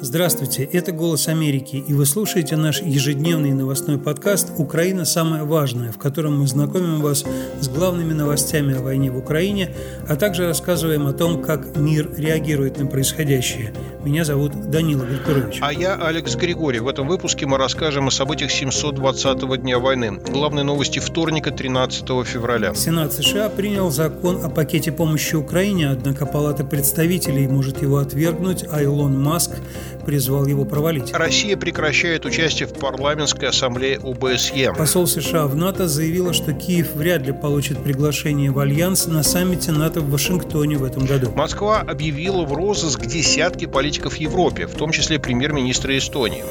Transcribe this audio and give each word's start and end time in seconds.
Здравствуйте, 0.00 0.62
это 0.62 0.92
«Голос 0.92 1.26
Америки», 1.26 1.74
и 1.74 1.92
вы 1.92 2.06
слушаете 2.06 2.56
наш 2.56 2.80
ежедневный 2.80 3.50
новостной 3.50 3.98
подкаст 3.98 4.52
«Украина. 4.56 5.04
Самое 5.04 5.42
важное», 5.42 5.90
в 5.90 5.98
котором 5.98 6.38
мы 6.38 6.46
знакомим 6.46 7.00
вас 7.00 7.24
с 7.60 7.68
главными 7.68 8.12
новостями 8.12 8.76
о 8.76 8.80
войне 8.80 9.10
в 9.10 9.18
Украине, 9.18 9.74
а 10.08 10.14
также 10.14 10.46
рассказываем 10.46 11.08
о 11.08 11.12
том, 11.12 11.42
как 11.42 11.76
мир 11.76 12.12
реагирует 12.16 12.78
на 12.78 12.86
происходящее. 12.86 13.74
Меня 14.04 14.24
зовут 14.24 14.70
Данила 14.70 15.02
Викторович. 15.02 15.58
А 15.62 15.72
я 15.72 15.96
Алекс 15.96 16.36
Григорий. 16.36 16.78
В 16.78 16.86
этом 16.86 17.08
выпуске 17.08 17.46
мы 17.46 17.58
расскажем 17.58 18.06
о 18.06 18.12
событиях 18.12 18.52
720-го 18.52 19.56
дня 19.56 19.80
войны. 19.80 20.20
Главные 20.30 20.62
новости 20.62 21.00
вторника, 21.00 21.50
13 21.50 22.06
февраля. 22.24 22.72
Сенат 22.72 23.12
США 23.12 23.48
принял 23.48 23.90
закон 23.90 24.44
о 24.44 24.48
пакете 24.48 24.92
помощи 24.92 25.34
Украине, 25.34 25.90
однако 25.90 26.24
Палата 26.24 26.62
представителей 26.62 27.48
может 27.48 27.82
его 27.82 27.96
отвергнуть, 27.96 28.64
а 28.70 28.80
Илон 28.80 29.20
Маск 29.20 29.56
призвал 30.04 30.46
его 30.46 30.64
провалить. 30.64 31.12
Россия 31.12 31.56
прекращает 31.56 32.24
участие 32.24 32.68
в 32.68 32.74
парламентской 32.74 33.46
ассамблее 33.46 33.98
ОБСЕ. 33.98 34.72
Посол 34.76 35.06
США 35.06 35.46
в 35.46 35.56
НАТО 35.56 35.88
заявила, 35.88 36.32
что 36.32 36.52
Киев 36.52 36.94
вряд 36.94 37.22
ли 37.26 37.32
получит 37.32 37.82
приглашение 37.82 38.50
в 38.50 38.58
Альянс 38.58 39.06
на 39.06 39.22
саммите 39.22 39.72
НАТО 39.72 40.00
в 40.00 40.10
Вашингтоне 40.10 40.78
в 40.78 40.84
этом 40.84 41.06
году. 41.06 41.30
Москва 41.34 41.80
объявила 41.80 42.44
в 42.44 42.52
розыск 42.52 43.06
десятки 43.06 43.66
политиков 43.66 44.16
Европе, 44.16 44.66
в 44.66 44.74
том 44.74 44.90
числе 44.92 45.18
премьер-министра 45.18 45.96
Эстонии. 45.96 46.44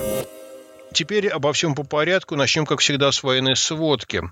Теперь 0.97 1.27
обо 1.27 1.53
всем 1.53 1.75
по 1.75 1.83
порядку. 1.83 2.35
Начнем, 2.35 2.65
как 2.65 2.79
всегда, 2.79 3.11
с 3.11 3.21
военной 3.21 3.55
сводки. 3.55 4.23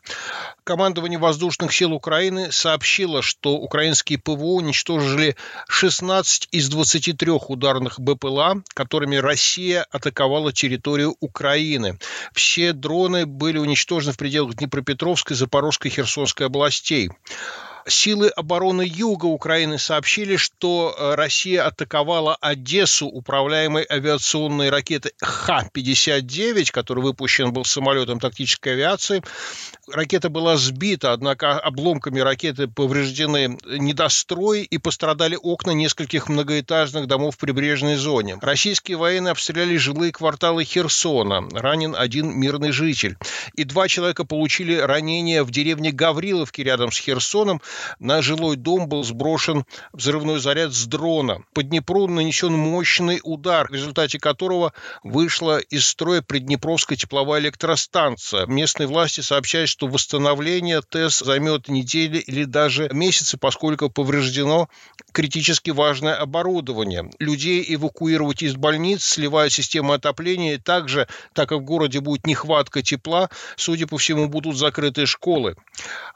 Командование 0.63 1.19
воздушных 1.19 1.71
сил 1.71 1.93
Украины 1.93 2.51
сообщило, 2.51 3.21
что 3.21 3.51
украинские 3.51 4.17
ПВО 4.17 4.55
уничтожили 4.55 5.35
16 5.67 6.47
из 6.49 6.67
23 6.69 7.33
ударных 7.33 7.99
БПЛА, 7.99 8.63
которыми 8.73 9.17
Россия 9.17 9.85
атаковала 9.91 10.51
территорию 10.51 11.15
Украины. 11.19 11.99
Все 12.33 12.73
дроны 12.73 13.27
были 13.27 13.59
уничтожены 13.59 14.13
в 14.13 14.17
пределах 14.17 14.55
Днепропетровской, 14.55 15.35
Запорожской 15.35 15.91
и 15.91 15.93
Херсонской 15.93 16.47
областей. 16.47 17.11
Силы 17.87 18.29
обороны 18.29 18.81
Юга 18.81 19.27
Украины 19.27 19.77
сообщили, 19.77 20.37
что 20.37 20.95
э, 20.97 21.13
Россия 21.13 21.67
атаковала 21.67 22.35
Одессу 22.41 23.05
управляемой 23.05 23.85
авиационной 23.87 24.71
ракетой 24.71 25.11
Х-59, 25.21 26.71
который 26.71 27.03
выпущен 27.03 27.53
был 27.53 27.63
самолетом 27.63 28.19
тактической 28.19 28.73
авиации. 28.73 29.21
Ракета 29.87 30.29
была 30.29 30.57
сбита, 30.57 31.13
однако 31.13 31.59
обломками 31.59 32.19
ракеты 32.21 32.67
повреждены 32.67 33.59
недострои 33.65 34.63
и 34.63 34.79
пострадали 34.79 35.37
окна 35.39 35.71
нескольких 35.71 36.27
многоэтажных 36.27 37.05
домов 37.05 37.35
в 37.35 37.37
прибрежной 37.37 37.97
зоне. 37.97 38.39
Российские 38.41 38.97
военные 38.97 39.33
обстреляли 39.33 39.77
жилые 39.77 40.11
кварталы 40.11 40.63
Херсона. 40.63 41.47
Ранен 41.51 41.95
один 41.95 42.35
мирный 42.35 42.71
житель. 42.71 43.15
И 43.53 43.63
два 43.63 43.87
человека 43.87 44.25
получили 44.25 44.75
ранения 44.75 45.43
в 45.43 45.51
деревне 45.51 45.91
Гавриловки 45.91 46.61
рядом 46.61 46.91
с 46.91 46.97
Херсоном. 46.97 47.61
На 47.99 48.21
жилой 48.21 48.55
дом 48.55 48.87
был 48.87 49.03
сброшен 49.03 49.65
взрывной 49.93 50.39
заряд 50.39 50.73
с 50.73 50.85
дрона. 50.85 51.43
По 51.53 51.63
Днепру 51.63 52.07
нанесен 52.07 52.53
мощный 52.53 53.19
удар, 53.23 53.67
в 53.67 53.73
результате 53.73 54.19
которого 54.19 54.73
вышла 55.03 55.59
из 55.59 55.87
строя 55.87 56.21
Приднепровская 56.21 56.97
тепловая 56.97 57.41
электростанция. 57.41 58.45
Местные 58.45 58.87
власти 58.87 59.21
сообщают, 59.21 59.69
что 59.69 59.87
восстановление 59.87 60.81
ТЭС 60.81 61.19
займет 61.19 61.67
недели 61.67 62.17
или 62.17 62.43
даже 62.43 62.89
месяцы, 62.91 63.37
поскольку 63.37 63.89
повреждено 63.89 64.69
критически 65.11 65.71
важное 65.71 66.15
оборудование. 66.15 67.09
Людей 67.19 67.65
эвакуировать 67.67 68.43
из 68.43 68.55
больниц, 68.55 69.03
сливая 69.03 69.49
систему 69.49 69.93
отопления. 69.93 70.59
Также, 70.59 71.07
так 71.33 71.49
как 71.49 71.59
в 71.59 71.63
городе 71.63 71.99
будет 71.99 72.25
нехватка 72.27 72.81
тепла, 72.81 73.29
судя 73.55 73.87
по 73.87 73.97
всему, 73.97 74.27
будут 74.27 74.57
закрыты 74.57 75.05
школы. 75.05 75.55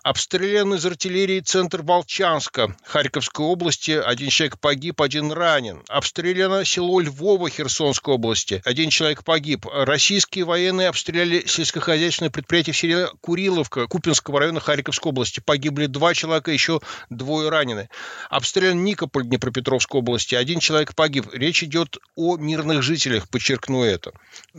Обстрелян 0.03 0.73
из 0.73 0.85
артиллерии 0.85 1.39
центр 1.49 1.81
Волчанска 1.81 2.75
Харьковской 2.83 3.43
области. 3.43 3.89
Один 3.89 4.29
человек 4.29 4.59
погиб, 4.59 5.01
один 5.01 5.31
ранен. 5.31 5.81
Обстреляно 5.87 6.63
село 6.63 6.99
Львово 6.99 7.49
Херсонской 7.49 8.13
области. 8.13 8.61
Один 8.65 8.91
человек 8.91 9.23
погиб. 9.23 9.65
Российские 9.65 10.45
военные 10.45 10.89
обстреляли 10.89 11.43
сельскохозяйственное 11.47 12.29
предприятие 12.29 12.75
в 12.75 12.77
селе 12.77 13.07
Куриловка 13.21 13.87
Купинского 13.87 14.41
района 14.41 14.59
Харьковской 14.59 15.09
области. 15.09 15.39
Погибли 15.39 15.87
два 15.87 16.13
человека, 16.13 16.51
еще 16.51 16.81
двое 17.09 17.49
ранены. 17.49 17.89
Обстрелян 18.29 18.83
Никополь 18.83 19.25
Днепропетровской 19.25 20.01
области. 20.01 20.35
Один 20.35 20.59
человек 20.59 20.93
погиб. 20.93 21.33
Речь 21.33 21.63
идет 21.63 21.97
о 22.15 22.37
мирных 22.37 22.83
жителях, 22.83 23.27
подчеркну 23.27 23.83
это. 23.83 24.11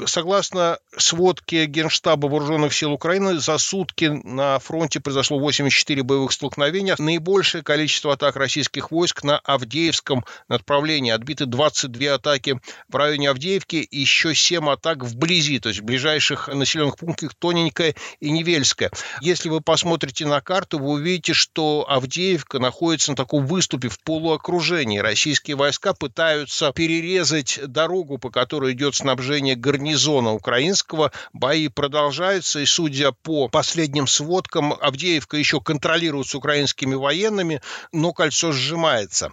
Согласно 0.06 0.80
сводке 0.96 1.66
Генштаба 1.66 2.26
Вооруженных 2.26 2.74
сил 2.74 2.90
Украины, 2.92 3.38
за 3.38 3.58
сутки 3.58 4.06
на 4.24 4.58
фронте 4.58 4.98
произошло 4.98 5.38
84 5.38 6.02
боевых 6.02 6.32
столкновения 6.32 6.79
направлениях 6.80 6.98
наибольшее 6.98 7.62
количество 7.62 8.14
атак 8.14 8.36
российских 8.36 8.90
войск 8.90 9.22
на 9.22 9.38
Авдеевском 9.38 10.24
направлении. 10.48 11.12
Отбиты 11.12 11.46
22 11.46 12.14
атаки 12.14 12.58
в 12.88 12.96
районе 12.96 13.30
Авдеевки 13.30 13.76
и 13.76 14.00
еще 14.00 14.34
7 14.34 14.70
атак 14.70 15.04
вблизи, 15.04 15.58
то 15.58 15.68
есть 15.68 15.80
в 15.80 15.84
ближайших 15.84 16.48
населенных 16.48 16.96
пунктах 16.96 17.34
Тоненькая 17.34 17.94
и 18.20 18.30
Невельская. 18.30 18.90
Если 19.20 19.48
вы 19.48 19.60
посмотрите 19.60 20.26
на 20.26 20.40
карту, 20.40 20.78
вы 20.78 20.90
увидите, 20.92 21.34
что 21.34 21.84
Авдеевка 21.88 22.58
находится 22.58 23.12
на 23.12 23.16
таком 23.16 23.46
выступе 23.46 23.88
в 23.88 24.00
полуокружении. 24.00 24.98
Российские 24.98 25.56
войска 25.56 25.92
пытаются 25.92 26.72
перерезать 26.72 27.60
дорогу, 27.66 28.18
по 28.18 28.30
которой 28.30 28.72
идет 28.72 28.94
снабжение 28.94 29.54
гарнизона 29.54 30.32
украинского. 30.32 31.12
Бои 31.32 31.68
продолжаются, 31.68 32.60
и 32.60 32.66
судя 32.66 33.12
по 33.12 33.48
последним 33.48 34.06
сводкам, 34.06 34.72
Авдеевка 34.72 35.36
еще 35.36 35.60
контролируется 35.60 36.38
украинскими 36.38 36.69
украинскими 36.70 36.94
военными, 36.94 37.60
но 37.92 38.12
кольцо 38.12 38.52
сжимается. 38.52 39.32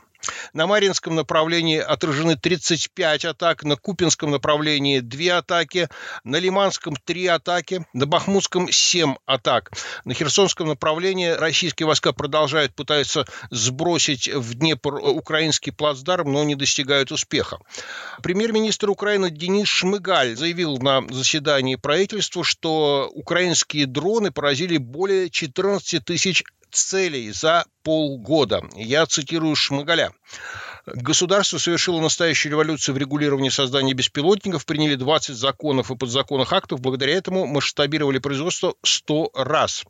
На 0.53 0.65
Маринском 0.65 1.15
направлении 1.15 1.77
отражены 1.77 2.35
35 2.35 3.25
атак, 3.25 3.63
на 3.63 3.75
Купинском 3.75 4.31
направлении 4.31 4.99
2 4.99 5.37
атаки, 5.37 5.87
на 6.23 6.37
Лиманском 6.39 6.95
3 6.95 7.27
атаки, 7.27 7.85
на 7.93 8.07
Бахмутском 8.07 8.69
7 8.71 9.15
атак. 9.25 9.71
На 10.05 10.13
Херсонском 10.13 10.67
направлении 10.67 11.29
российские 11.29 11.85
войска 11.85 12.11
продолжают 12.13 12.73
пытаться 12.73 13.25
сбросить 13.51 14.27
в 14.27 14.55
Днепр 14.55 14.95
украинский 14.95 15.71
плацдарм, 15.71 16.33
но 16.33 16.43
не 16.43 16.55
достигают 16.55 17.11
успеха. 17.11 17.59
Премьер-министр 18.23 18.89
Украины 18.89 19.29
Денис 19.29 19.67
Шмыгаль 19.67 20.35
заявил 20.35 20.77
на 20.77 21.03
заседании 21.09 21.75
правительства, 21.75 22.43
что 22.43 23.09
украинские 23.13 23.85
дроны 23.85 24.31
поразили 24.31 24.77
более 24.77 25.29
14 25.29 26.03
тысяч 26.03 26.43
целей 26.72 27.31
за 27.31 27.66
полгода. 27.83 28.61
Я 28.75 29.05
цитирую 29.05 29.55
Шмыгаля. 29.55 30.11
Государство 30.88 31.57
совершило 31.57 32.00
настоящую 32.00 32.51
революцию 32.51 32.95
в 32.95 32.97
регулировании 32.97 33.50
создания 33.50 33.94
беспилотников, 33.94 34.66
приняли 34.66 34.95
20 34.95 35.35
законов 35.35 35.91
и 35.91 35.97
подзаконных 35.97 36.53
актов, 36.53 36.79
благодаря 36.79 37.16
этому 37.16 37.45
масштабировали 37.45 38.19
производство 38.19 38.73
100 38.83 39.31
раз. 39.35 39.83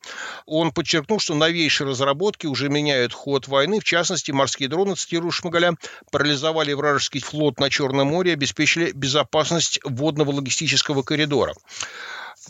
Он 0.48 0.72
подчеркнул, 0.72 1.20
что 1.20 1.36
новейшие 1.36 1.88
разработки 1.88 2.48
уже 2.48 2.70
меняют 2.70 3.14
ход 3.14 3.48
войны, 3.48 3.80
в 3.80 3.84
частности, 3.84 4.32
морские 4.32 4.70
дроны, 4.70 4.96
цитирую 4.96 5.32
Шмагаля, 5.32 5.76
парализовали 6.12 6.74
вражеский 6.74 7.22
флот 7.22 7.60
на 7.60 7.70
Черном 7.70 8.08
море, 8.08 8.34
обеспечили 8.34 8.92
безопасность 8.92 9.80
водного 9.84 10.32
логистического 10.32 11.04
коридора 11.04 11.54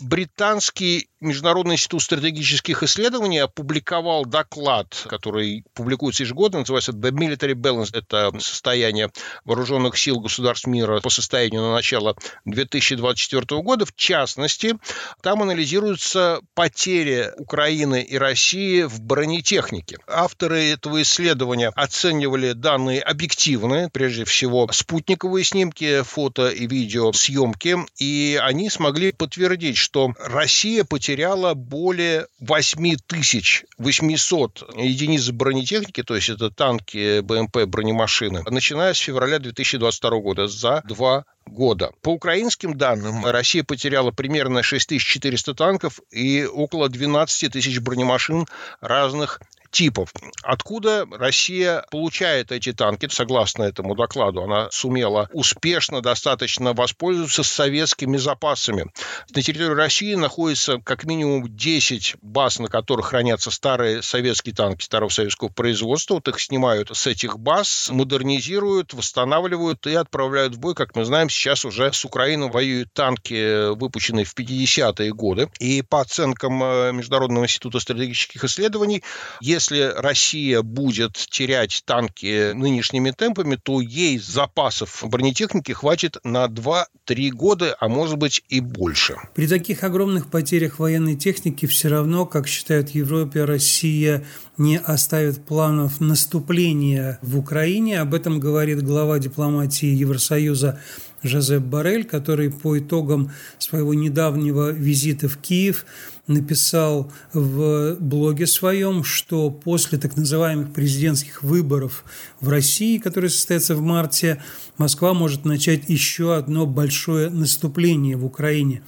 британский 0.00 1.08
Международный 1.20 1.74
институт 1.74 2.02
стратегических 2.02 2.84
исследований 2.84 3.40
опубликовал 3.40 4.24
доклад, 4.24 5.04
который 5.08 5.64
публикуется 5.74 6.22
ежегодно, 6.22 6.60
называется 6.60 6.92
The 6.92 7.10
Military 7.10 7.54
Balance. 7.54 7.90
Это 7.92 8.30
состояние 8.38 9.10
вооруженных 9.44 9.98
сил 9.98 10.20
государств 10.20 10.68
мира 10.68 11.00
по 11.00 11.10
состоянию 11.10 11.62
на 11.62 11.72
начало 11.72 12.16
2024 12.44 13.62
года. 13.62 13.84
В 13.84 13.96
частности, 13.96 14.76
там 15.20 15.42
анализируются 15.42 16.40
потери 16.54 17.32
Украины 17.36 18.00
и 18.02 18.16
России 18.16 18.82
в 18.82 19.00
бронетехнике. 19.00 19.98
Авторы 20.06 20.70
этого 20.70 21.02
исследования 21.02 21.72
оценивали 21.74 22.52
данные 22.52 23.00
объективные, 23.00 23.90
прежде 23.90 24.24
всего 24.24 24.68
спутниковые 24.70 25.44
снимки, 25.44 26.02
фото 26.02 26.48
и 26.48 26.68
видео 26.68 27.12
съемки, 27.12 27.76
и 27.98 28.38
они 28.40 28.70
смогли 28.70 29.10
подтвердить, 29.10 29.76
что 29.88 30.12
Россия 30.18 30.84
потеряла 30.84 31.54
более 31.54 32.26
8800 32.40 34.74
единиц 34.76 35.30
бронетехники, 35.30 36.02
то 36.02 36.14
есть 36.14 36.28
это 36.28 36.50
танки, 36.50 37.20
БМП, 37.20 37.64
бронемашины, 37.66 38.42
начиная 38.50 38.92
с 38.92 38.98
февраля 38.98 39.38
2022 39.38 40.20
года, 40.20 40.46
за 40.46 40.82
два 40.86 41.24
года. 41.46 41.92
По 42.02 42.10
украинским 42.10 42.76
данным, 42.76 43.24
Россия 43.24 43.64
потеряла 43.64 44.10
примерно 44.10 44.62
6400 44.62 45.54
танков 45.54 46.00
и 46.10 46.44
около 46.44 46.90
12 46.90 47.50
тысяч 47.50 47.80
бронемашин 47.80 48.44
разных 48.82 49.40
типов. 49.70 50.12
Откуда 50.42 51.06
Россия 51.10 51.84
получает 51.90 52.52
эти 52.52 52.72
танки? 52.72 53.08
Согласно 53.10 53.64
этому 53.64 53.94
докладу, 53.94 54.42
она 54.42 54.68
сумела 54.70 55.28
успешно 55.32 56.00
достаточно 56.00 56.72
воспользоваться 56.72 57.42
советскими 57.42 58.16
запасами. 58.16 58.86
На 59.34 59.42
территории 59.42 59.74
России 59.74 60.14
находится 60.14 60.78
как 60.78 61.04
минимум 61.04 61.54
10 61.54 62.16
баз, 62.22 62.58
на 62.58 62.68
которых 62.68 63.06
хранятся 63.06 63.50
старые 63.50 64.02
советские 64.02 64.54
танки 64.54 64.84
старого 64.84 65.10
советского 65.10 65.48
производства. 65.48 66.14
Вот 66.14 66.28
их 66.28 66.40
снимают 66.40 66.90
с 66.96 67.06
этих 67.06 67.38
баз, 67.38 67.90
модернизируют, 67.90 68.94
восстанавливают 68.94 69.86
и 69.86 69.94
отправляют 69.94 70.54
в 70.54 70.58
бой. 70.58 70.74
Как 70.74 70.96
мы 70.96 71.04
знаем, 71.04 71.28
сейчас 71.28 71.64
уже 71.64 71.92
с 71.92 72.04
Украиной 72.04 72.50
воюют 72.50 72.92
танки, 72.92 73.74
выпущенные 73.74 74.24
в 74.24 74.34
50-е 74.34 75.12
годы. 75.12 75.50
И 75.58 75.82
по 75.82 76.00
оценкам 76.00 76.62
э, 76.62 76.92
Международного 76.92 77.44
института 77.44 77.80
стратегических 77.80 78.44
исследований, 78.44 79.02
если 79.40 79.57
Россия 79.96 80.62
будет 80.62 81.14
терять 81.14 81.82
танки 81.84 82.52
нынешними 82.52 83.10
темпами, 83.10 83.56
то 83.56 83.80
ей 83.80 84.18
запасов 84.18 85.04
бронетехники 85.06 85.72
хватит 85.72 86.16
на 86.24 86.46
2-3 86.46 87.30
года, 87.30 87.76
а 87.80 87.88
может 87.88 88.16
быть 88.18 88.42
и 88.48 88.60
больше. 88.60 89.16
При 89.34 89.46
таких 89.46 89.84
огромных 89.84 90.30
потерях 90.30 90.78
военной 90.78 91.16
техники 91.16 91.66
все 91.66 91.88
равно, 91.88 92.26
как 92.26 92.46
считают 92.46 92.90
в 92.90 92.94
Европе, 92.94 93.44
Россия 93.44 94.24
не 94.56 94.78
оставит 94.78 95.44
планов 95.44 96.00
наступления 96.00 97.18
в 97.22 97.38
Украине. 97.38 98.00
Об 98.00 98.14
этом 98.14 98.40
говорит 98.40 98.82
глава 98.82 99.18
дипломатии 99.18 99.86
Евросоюза 99.88 100.80
Жозеп 101.22 101.62
Барель, 101.62 102.04
который 102.04 102.50
по 102.50 102.78
итогам 102.78 103.32
своего 103.58 103.94
недавнего 103.94 104.70
визита 104.70 105.28
в 105.28 105.38
Киев 105.38 105.84
написал 106.26 107.10
в 107.32 107.96
блоге 107.98 108.46
своем, 108.46 109.02
что 109.02 109.50
после 109.50 109.98
так 109.98 110.16
называемых 110.16 110.72
президентских 110.72 111.42
выборов 111.42 112.04
в 112.40 112.48
России, 112.48 112.98
которые 112.98 113.30
состоятся 113.30 113.74
в 113.74 113.80
марте, 113.80 114.42
Москва 114.76 115.14
может 115.14 115.44
начать 115.44 115.88
еще 115.88 116.36
одно 116.36 116.66
большое 116.66 117.30
наступление 117.30 118.16
в 118.16 118.24
Украине 118.24 118.82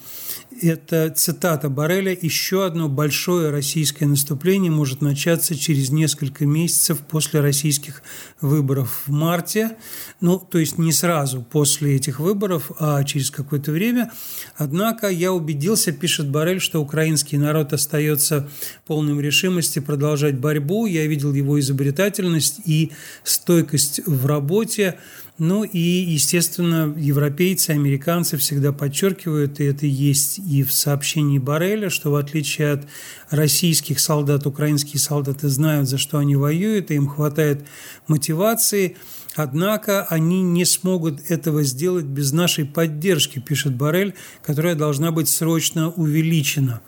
это 0.63 1.11
цитата 1.11 1.69
Барреля, 1.69 2.17
еще 2.21 2.65
одно 2.65 2.89
большое 2.89 3.51
российское 3.51 4.07
наступление 4.07 4.71
может 4.71 5.01
начаться 5.01 5.55
через 5.57 5.91
несколько 5.91 6.47
месяцев 6.47 6.99
после 6.99 7.41
российских 7.41 8.03
выборов 8.41 9.03
в 9.07 9.11
марте, 9.11 9.77
ну, 10.21 10.39
то 10.39 10.59
есть 10.59 10.79
не 10.79 10.93
сразу 10.93 11.43
после 11.43 11.97
этих 11.97 12.21
выборов, 12.21 12.71
а 12.79 13.03
через 13.05 13.31
какое-то 13.31 13.73
время. 13.73 14.11
Однако 14.57 15.09
я 15.09 15.33
убедился, 15.33 15.93
пишет 15.93 16.29
Барель, 16.29 16.61
что 16.61 16.81
украинский 16.81 17.39
народ 17.39 17.73
остается 17.73 18.49
полным 18.87 19.21
решимости 19.21 19.79
продолжать 19.79 20.39
борьбу. 20.39 20.87
Я 20.87 21.07
видел 21.07 21.33
его 21.33 21.59
изобретательность 21.59 22.61
и 22.67 22.93
стойкость 23.25 24.01
в 24.07 24.27
работе. 24.27 24.99
Ну 25.41 25.65
и, 25.65 25.79
естественно, 25.79 26.95
европейцы, 26.99 27.71
американцы 27.71 28.37
всегда 28.37 28.75
подчеркивают, 28.75 29.59
и 29.59 29.65
это 29.65 29.87
есть 29.87 30.39
и 30.39 30.63
в 30.63 30.71
сообщении 30.71 31.39
Барреля, 31.39 31.89
что 31.89 32.11
в 32.11 32.17
отличие 32.17 32.73
от 32.73 32.87
российских 33.31 34.01
солдат, 34.01 34.47
украинские 34.47 35.01
солдаты 35.01 35.49
знают, 35.49 35.89
за 35.89 35.97
что 35.97 36.19
они 36.19 36.37
воюют, 36.37 36.91
и 36.91 36.97
им 36.97 37.09
хватает 37.09 37.65
мотивации, 38.07 38.99
однако 39.35 40.03
они 40.03 40.43
не 40.43 40.67
смогут 40.67 41.31
этого 41.31 41.63
сделать 41.63 42.05
без 42.05 42.33
нашей 42.33 42.67
поддержки, 42.67 43.39
пишет 43.39 43.75
Барель, 43.75 44.13
которая 44.43 44.75
должна 44.75 45.11
быть 45.11 45.31
срочно 45.31 45.89
увеличена. 45.89 46.83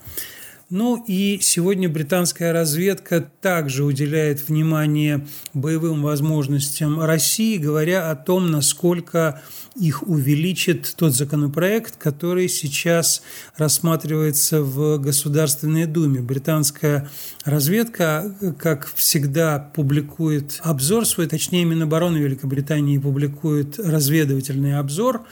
Ну 0.74 1.04
и 1.06 1.38
сегодня 1.42 1.86
британская 1.86 2.50
разведка 2.50 3.20
также 3.20 3.84
уделяет 3.84 4.48
внимание 4.48 5.26
боевым 5.52 6.02
возможностям 6.02 6.98
России, 6.98 7.58
говоря 7.58 8.10
о 8.10 8.16
том, 8.16 8.50
насколько 8.50 9.42
их 9.76 10.02
увеличит 10.02 10.94
тот 10.96 11.14
законопроект, 11.14 11.98
который 11.98 12.48
сейчас 12.48 13.20
рассматривается 13.58 14.62
в 14.62 14.96
Государственной 14.96 15.84
Думе. 15.84 16.22
Британская 16.22 17.06
разведка, 17.44 18.34
как 18.58 18.90
всегда, 18.94 19.58
публикует 19.58 20.58
обзор 20.62 21.04
свой, 21.04 21.26
точнее, 21.26 21.66
Минобороны 21.66 22.16
Великобритании 22.16 22.96
публикует 22.96 23.78
разведывательный 23.78 24.78
обзор, 24.78 25.26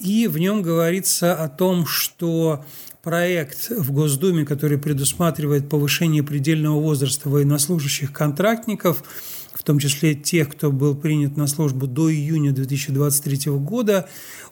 и 0.00 0.28
в 0.28 0.38
нем 0.38 0.62
говорится 0.62 1.34
о 1.34 1.48
том, 1.48 1.86
что 1.86 2.64
проект 3.06 3.70
в 3.70 3.92
Госдуме, 3.92 4.44
который 4.44 4.78
предусматривает 4.78 5.68
повышение 5.68 6.24
предельного 6.24 6.80
возраста 6.80 7.28
военнослужащих 7.28 8.12
контрактников, 8.12 9.04
в 9.54 9.62
том 9.62 9.78
числе 9.78 10.16
тех, 10.16 10.48
кто 10.48 10.72
был 10.72 10.96
принят 10.96 11.36
на 11.36 11.46
службу 11.46 11.86
до 11.86 12.12
июня 12.12 12.50
2023 12.50 13.52
года, 13.52 14.08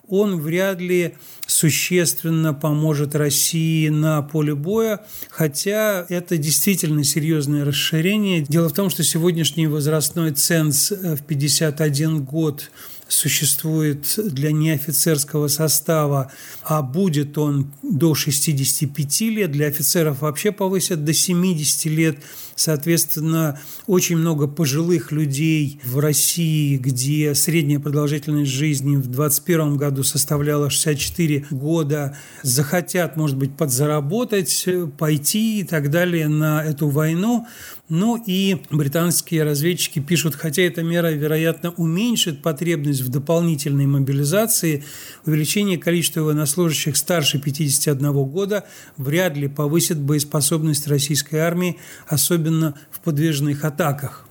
он 0.07 0.39
вряд 0.39 0.79
ли 0.79 1.15
существенно 1.45 2.53
поможет 2.53 3.13
России 3.13 3.89
на 3.89 4.21
поле 4.21 4.55
боя, 4.55 5.05
хотя 5.29 6.05
это 6.07 6.37
действительно 6.37 7.03
серьезное 7.03 7.65
расширение. 7.65 8.45
Дело 8.47 8.69
в 8.69 8.73
том, 8.73 8.89
что 8.89 9.03
сегодняшний 9.03 9.67
возрастной 9.67 10.31
ценз 10.31 10.91
в 10.91 11.23
51 11.23 12.23
год– 12.23 12.71
существует 13.07 14.17
для 14.17 14.51
неофицерского 14.51 15.47
состава, 15.47 16.31
а 16.63 16.81
будет 16.81 17.37
он 17.37 17.71
до 17.83 18.15
65 18.15 19.21
лет, 19.21 19.51
для 19.51 19.67
офицеров 19.67 20.21
вообще 20.21 20.51
повысят 20.51 21.03
до 21.03 21.13
70 21.13 21.85
лет. 21.85 22.17
Соответственно, 22.55 23.59
очень 23.85 24.15
много 24.15 24.47
пожилых 24.47 25.11
людей 25.11 25.81
в 25.83 25.99
России, 25.99 26.77
где 26.77 27.35
средняя 27.35 27.79
продолжительность 27.79 28.51
жизни 28.51 28.95
в 28.95 29.07
2021 29.07 29.75
году 29.75 30.03
составляла 30.03 30.69
64 30.69 31.47
года, 31.51 32.17
захотят, 32.43 33.17
может 33.17 33.37
быть, 33.37 33.55
подзаработать, 33.57 34.67
пойти 34.97 35.59
и 35.59 35.63
так 35.63 35.91
далее 35.91 36.29
на 36.29 36.63
эту 36.63 36.87
войну. 36.87 37.45
Ну 37.87 38.21
и 38.25 38.57
британские 38.71 39.43
разведчики 39.43 39.99
пишут, 39.99 40.33
хотя 40.33 40.63
эта 40.63 40.81
мера, 40.81 41.11
вероятно, 41.11 41.69
уменьшит 41.69 42.41
потребность 42.41 43.01
в 43.01 43.09
дополнительной 43.09 43.85
мобилизации, 43.85 44.83
увеличение 45.27 45.77
количества 45.77 46.21
военнослужащих 46.21 46.97
старше 46.97 47.37
51 47.37 48.11
года 48.23 48.65
вряд 48.97 49.37
ли 49.37 49.47
повысит 49.47 49.99
боеспособность 49.99 50.87
российской 50.87 51.35
армии, 51.35 51.77
особенно 52.07 52.73
в 52.89 53.01
подвижных 53.01 53.63
атаках. 53.63 54.24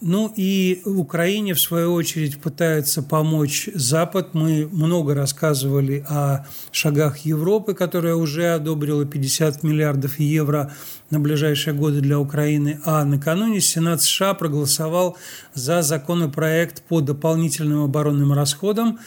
Ну 0.00 0.32
и 0.36 0.80
Украине, 0.84 1.54
в 1.54 1.60
свою 1.60 1.92
очередь, 1.92 2.40
пытается 2.40 3.02
помочь 3.02 3.68
Запад. 3.74 4.32
Мы 4.32 4.68
много 4.70 5.12
рассказывали 5.14 6.04
о 6.08 6.46
шагах 6.70 7.18
Европы, 7.18 7.74
которая 7.74 8.14
уже 8.14 8.54
одобрила 8.54 9.04
50 9.04 9.64
миллиардов 9.64 10.20
евро 10.20 10.72
на 11.10 11.18
ближайшие 11.18 11.74
годы 11.74 12.00
для 12.00 12.20
Украины. 12.20 12.80
А 12.84 13.04
накануне 13.04 13.60
Сенат 13.60 14.00
США 14.00 14.34
проголосовал 14.34 15.16
за 15.54 15.82
законопроект 15.82 16.82
по 16.84 17.00
дополнительным 17.00 17.82
оборонным 17.82 18.32
расходам, 18.32 19.00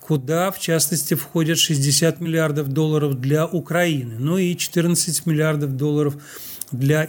куда, 0.00 0.50
в 0.50 0.58
частности, 0.58 1.12
входят 1.12 1.58
60 1.58 2.22
миллиардов 2.22 2.68
долларов 2.68 3.20
для 3.20 3.46
Украины, 3.46 4.16
ну 4.18 4.38
и 4.38 4.56
14 4.56 5.26
миллиардов 5.26 5.76
долларов 5.76 6.14
для 6.14 6.22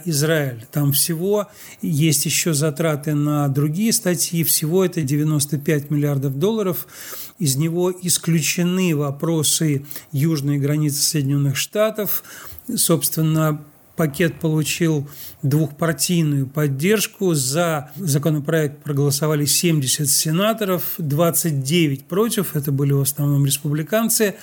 Израиля. 0.04 0.66
Там 0.70 0.92
всего 0.92 1.48
есть 1.82 2.24
еще 2.26 2.54
затраты 2.54 3.14
на 3.14 3.48
другие 3.48 3.92
статьи, 3.92 4.44
всего 4.44 4.84
это 4.84 5.02
95 5.02 5.90
миллиардов 5.90 6.38
долларов. 6.38 6.86
Из 7.38 7.56
него 7.56 7.92
исключены 8.02 8.94
вопросы 8.94 9.84
южной 10.12 10.58
границы 10.58 11.02
Соединенных 11.02 11.56
Штатов. 11.56 12.22
Собственно, 12.74 13.62
пакет 14.00 14.40
получил 14.40 15.06
двухпартийную 15.42 16.46
поддержку. 16.46 17.34
За 17.34 17.90
законопроект 17.96 18.82
проголосовали 18.82 19.44
70 19.44 20.08
сенаторов, 20.08 20.94
29 20.96 22.06
против, 22.06 22.56
это 22.56 22.72
были 22.72 22.92
в 22.92 23.02
основном 23.02 23.44
республиканцы. 23.44 24.36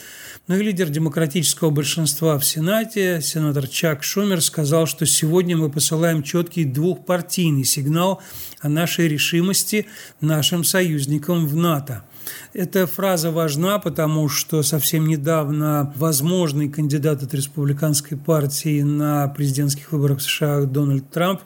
Но 0.47 0.55
ну 0.55 0.61
и 0.61 0.63
лидер 0.63 0.87
демократического 0.87 1.71
большинства 1.71 2.39
в 2.39 2.45
Сенате, 2.45 3.19
сенатор 3.21 3.67
Чак 3.67 4.01
Шумер, 4.01 4.41
сказал, 4.41 4.85
что 4.85 5.05
сегодня 5.05 5.57
мы 5.57 5.69
посылаем 5.69 6.23
четкий 6.23 6.63
двухпартийный 6.63 7.65
сигнал 7.65 8.21
о 8.61 8.69
нашей 8.69 9.09
решимости 9.09 9.87
нашим 10.21 10.63
союзникам 10.63 11.47
в 11.47 11.57
НАТО. 11.57 12.05
Эта 12.53 12.87
фраза 12.87 13.31
важна, 13.31 13.77
потому 13.77 14.29
что 14.29 14.63
совсем 14.63 15.05
недавно 15.05 15.93
возможный 15.97 16.69
кандидат 16.69 17.23
от 17.23 17.33
республиканской 17.33 18.17
партии 18.17 18.83
на 18.83 19.27
президентских 19.27 19.91
выборах 19.91 20.19
в 20.19 20.21
США 20.21 20.61
Дональд 20.61 21.09
Трамп 21.11 21.41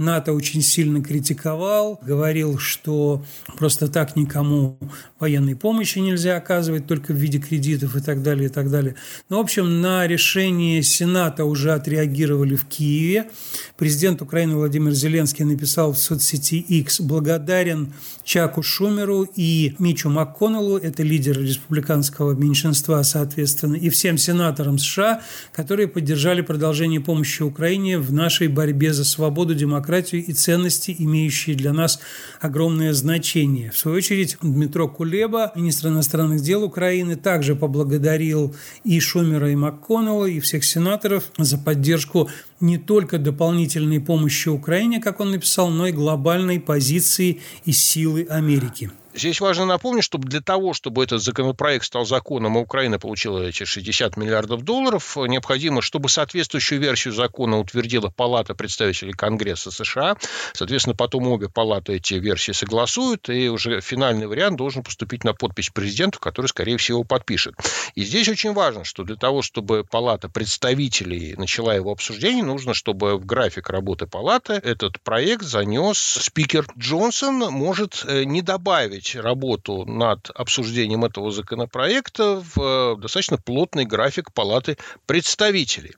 НАТО 0.00 0.32
очень 0.32 0.62
сильно 0.62 1.02
критиковал, 1.02 2.00
говорил, 2.02 2.56
что 2.56 3.22
просто 3.58 3.86
так 3.86 4.16
никому 4.16 4.78
военной 5.18 5.54
помощи 5.54 5.98
нельзя 5.98 6.36
оказывать, 6.36 6.86
только 6.86 7.12
в 7.12 7.16
виде 7.16 7.38
кредитов 7.38 7.94
и 7.96 8.00
так 8.00 8.22
далее, 8.22 8.46
и 8.46 8.48
так 8.48 8.70
далее. 8.70 8.94
Ну, 9.28 9.36
в 9.36 9.40
общем, 9.40 9.82
на 9.82 10.06
решение 10.06 10.82
Сената 10.82 11.44
уже 11.44 11.72
отреагировали 11.72 12.56
в 12.56 12.64
Киеве. 12.64 13.28
Президент 13.76 14.22
Украины 14.22 14.56
Владимир 14.56 14.92
Зеленский 14.92 15.44
написал 15.44 15.92
в 15.92 15.98
соцсети 15.98 16.56
X 16.56 17.02
«Благодарен 17.02 17.92
Чаку 18.24 18.62
Шумеру 18.62 19.28
и 19.36 19.74
Мичу 19.78 20.08
МакКоннеллу, 20.08 20.78
это 20.78 21.02
лидер 21.02 21.38
республиканского 21.38 22.32
меньшинства, 22.32 23.02
соответственно, 23.02 23.74
и 23.74 23.90
всем 23.90 24.16
сенаторам 24.16 24.78
США, 24.78 25.20
которые 25.52 25.88
поддержали 25.88 26.40
продолжение 26.40 27.02
помощи 27.02 27.42
Украине 27.42 27.98
в 27.98 28.14
нашей 28.14 28.48
борьбе 28.48 28.94
за 28.94 29.04
свободу, 29.04 29.54
демократию 29.54 29.89
и 29.98 30.32
ценности, 30.32 30.94
имеющие 30.98 31.56
для 31.56 31.72
нас 31.72 32.00
огромное 32.40 32.92
значение». 32.92 33.70
В 33.70 33.78
свою 33.78 33.96
очередь, 33.98 34.36
Дмитро 34.40 34.88
Кулеба, 34.88 35.52
министр 35.54 35.88
иностранных 35.88 36.40
дел 36.40 36.62
Украины, 36.64 37.16
также 37.16 37.56
поблагодарил 37.56 38.54
и 38.84 39.00
Шумера, 39.00 39.50
и 39.50 39.56
МакКоннелла, 39.56 40.26
и 40.26 40.40
всех 40.40 40.64
сенаторов 40.64 41.30
за 41.38 41.58
поддержку 41.58 42.28
не 42.60 42.78
только 42.78 43.18
дополнительной 43.18 44.00
помощи 44.00 44.48
Украине, 44.48 45.00
как 45.00 45.20
он 45.20 45.30
написал, 45.32 45.70
но 45.70 45.86
и 45.86 45.92
глобальной 45.92 46.60
позиции 46.60 47.40
и 47.64 47.72
силы 47.72 48.26
Америки. 48.28 48.90
Здесь 49.12 49.40
важно 49.40 49.66
напомнить, 49.66 50.04
что 50.04 50.18
для 50.18 50.40
того, 50.40 50.72
чтобы 50.72 51.02
этот 51.02 51.20
законопроект 51.20 51.84
стал 51.84 52.06
законом, 52.06 52.56
а 52.56 52.60
Украина 52.60 52.98
получила 53.00 53.40
эти 53.40 53.64
60 53.64 54.16
миллиардов 54.16 54.62
долларов, 54.62 55.16
необходимо, 55.16 55.82
чтобы 55.82 56.08
соответствующую 56.08 56.80
версию 56.80 57.14
закона 57.14 57.58
утвердила 57.58 58.08
Палата 58.08 58.54
представителей 58.54 59.12
Конгресса 59.12 59.72
США. 59.72 60.16
Соответственно, 60.52 60.94
потом 60.94 61.26
обе 61.26 61.48
палаты 61.48 61.94
эти 61.94 62.14
версии 62.14 62.52
согласуют, 62.52 63.28
и 63.28 63.48
уже 63.48 63.80
финальный 63.80 64.28
вариант 64.28 64.56
должен 64.56 64.84
поступить 64.84 65.24
на 65.24 65.34
подпись 65.34 65.70
президенту, 65.70 66.20
который, 66.20 66.46
скорее 66.46 66.76
всего, 66.76 67.02
подпишет. 67.02 67.54
И 67.96 68.04
здесь 68.04 68.28
очень 68.28 68.52
важно, 68.52 68.84
что 68.84 69.02
для 69.02 69.16
того, 69.16 69.42
чтобы 69.42 69.84
Палата 69.84 70.28
представителей 70.28 71.34
начала 71.36 71.74
его 71.74 71.90
обсуждение, 71.90 72.44
нужно, 72.44 72.74
чтобы 72.74 73.16
в 73.16 73.26
график 73.26 73.70
работы 73.70 74.06
Палаты 74.06 74.54
этот 74.54 75.00
проект 75.00 75.42
занес 75.42 75.98
спикер 75.98 76.66
Джонсон, 76.78 77.38
может 77.50 78.04
э, 78.06 78.24
не 78.24 78.40
добавить 78.40 79.09
направить 79.14 79.16
работу 79.16 79.84
над 79.84 80.30
обсуждением 80.34 81.04
этого 81.04 81.30
законопроекта 81.30 82.42
в 82.54 82.60
э, 82.96 83.00
достаточно 83.00 83.36
плотный 83.36 83.84
график 83.84 84.32
Палаты 84.32 84.76
представителей. 85.06 85.94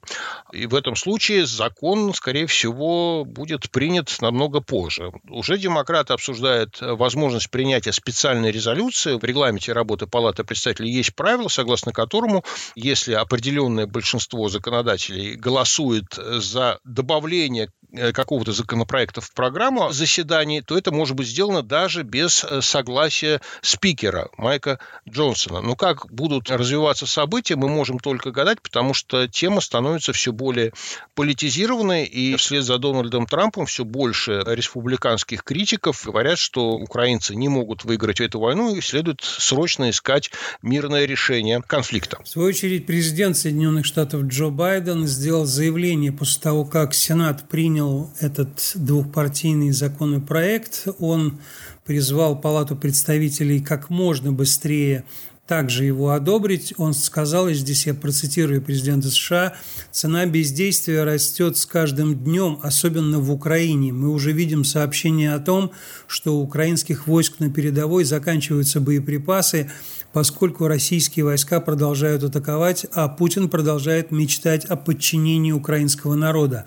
И 0.52 0.66
в 0.66 0.74
этом 0.74 0.96
случае 0.96 1.46
закон, 1.46 2.14
скорее 2.14 2.46
всего, 2.46 3.24
будет 3.24 3.70
принят 3.70 4.10
намного 4.20 4.60
позже. 4.60 5.12
Уже 5.28 5.58
демократы 5.58 6.12
обсуждают 6.12 6.78
возможность 6.80 7.50
принятия 7.50 7.92
специальной 7.92 8.50
резолюции. 8.50 9.14
В 9.14 9.24
регламенте 9.24 9.72
работы 9.72 10.06
Палаты 10.06 10.44
представителей 10.44 10.90
есть 10.92 11.14
правило, 11.14 11.48
согласно 11.48 11.92
которому, 11.92 12.44
если 12.74 13.14
определенное 13.14 13.86
большинство 13.86 14.48
законодателей 14.48 15.34
голосует 15.34 16.14
за 16.14 16.78
добавление 16.84 17.68
Э, 17.81 17.81
какого-то 18.14 18.52
законопроекта 18.52 19.20
в 19.20 19.32
программу 19.32 19.90
заседаний, 19.92 20.62
то 20.62 20.76
это 20.76 20.92
может 20.92 21.16
быть 21.16 21.28
сделано 21.28 21.62
даже 21.62 22.02
без 22.02 22.44
э, 22.44 22.62
согласия 22.62 23.40
спикера 23.60 24.30
Майка 24.38 24.78
Джонсона. 25.08 25.60
Но 25.60 25.76
как 25.76 26.10
будут 26.10 26.50
развиваться 26.50 27.06
события, 27.06 27.56
мы 27.56 27.68
можем 27.68 27.98
только 27.98 28.30
гадать, 28.30 28.62
потому 28.62 28.94
что 28.94 29.28
тема 29.28 29.60
становится 29.60 30.12
все 30.12 30.32
более 30.32 30.72
политизированной, 31.14 32.04
и 32.04 32.36
вслед 32.36 32.64
за 32.64 32.78
Дональдом 32.78 33.26
Трампом 33.26 33.66
все 33.66 33.84
больше 33.84 34.42
республиканских 34.46 35.44
критиков 35.44 36.02
говорят, 36.04 36.38
что 36.38 36.72
украинцы 36.72 37.34
не 37.34 37.48
могут 37.48 37.84
выиграть 37.84 38.20
эту 38.20 38.40
войну, 38.40 38.74
и 38.74 38.80
следует 38.80 39.20
срочно 39.22 39.90
искать 39.90 40.30
мирное 40.62 41.04
решение 41.04 41.62
конфликта. 41.66 42.22
В 42.22 42.28
свою 42.28 42.48
очередь, 42.48 42.86
президент 42.86 43.36
Соединенных 43.36 43.84
Штатов 43.84 44.22
Джо 44.22 44.48
Байден 44.48 45.06
сделал 45.06 45.44
заявление 45.44 46.12
после 46.12 46.40
того, 46.40 46.64
как 46.64 46.94
Сенат 46.94 47.48
принял 47.48 47.81
принял 47.82 48.10
этот 48.20 48.72
двухпартийный 48.74 49.72
законопроект. 49.72 50.86
Он 50.98 51.38
призвал 51.84 52.40
Палату 52.40 52.76
представителей 52.76 53.60
как 53.60 53.90
можно 53.90 54.32
быстрее 54.32 55.04
также 55.48 55.84
его 55.84 56.10
одобрить. 56.10 56.72
Он 56.78 56.94
сказал, 56.94 57.48
и 57.48 57.54
здесь 57.54 57.86
я 57.86 57.94
процитирую 57.94 58.62
президента 58.62 59.10
США, 59.10 59.54
«Цена 59.90 60.24
бездействия 60.24 61.02
растет 61.02 61.56
с 61.58 61.66
каждым 61.66 62.14
днем, 62.14 62.58
особенно 62.62 63.18
в 63.18 63.30
Украине. 63.30 63.92
Мы 63.92 64.08
уже 64.10 64.32
видим 64.32 64.64
сообщения 64.64 65.34
о 65.34 65.40
том, 65.40 65.72
что 66.06 66.36
у 66.36 66.42
украинских 66.42 67.06
войск 67.06 67.40
на 67.40 67.50
передовой 67.50 68.04
заканчиваются 68.04 68.80
боеприпасы, 68.80 69.70
поскольку 70.12 70.68
российские 70.68 71.24
войска 71.24 71.60
продолжают 71.60 72.22
атаковать, 72.22 72.86
а 72.92 73.08
Путин 73.08 73.48
продолжает 73.48 74.10
мечтать 74.10 74.64
о 74.66 74.76
подчинении 74.76 75.52
украинского 75.52 76.14
народа. 76.14 76.64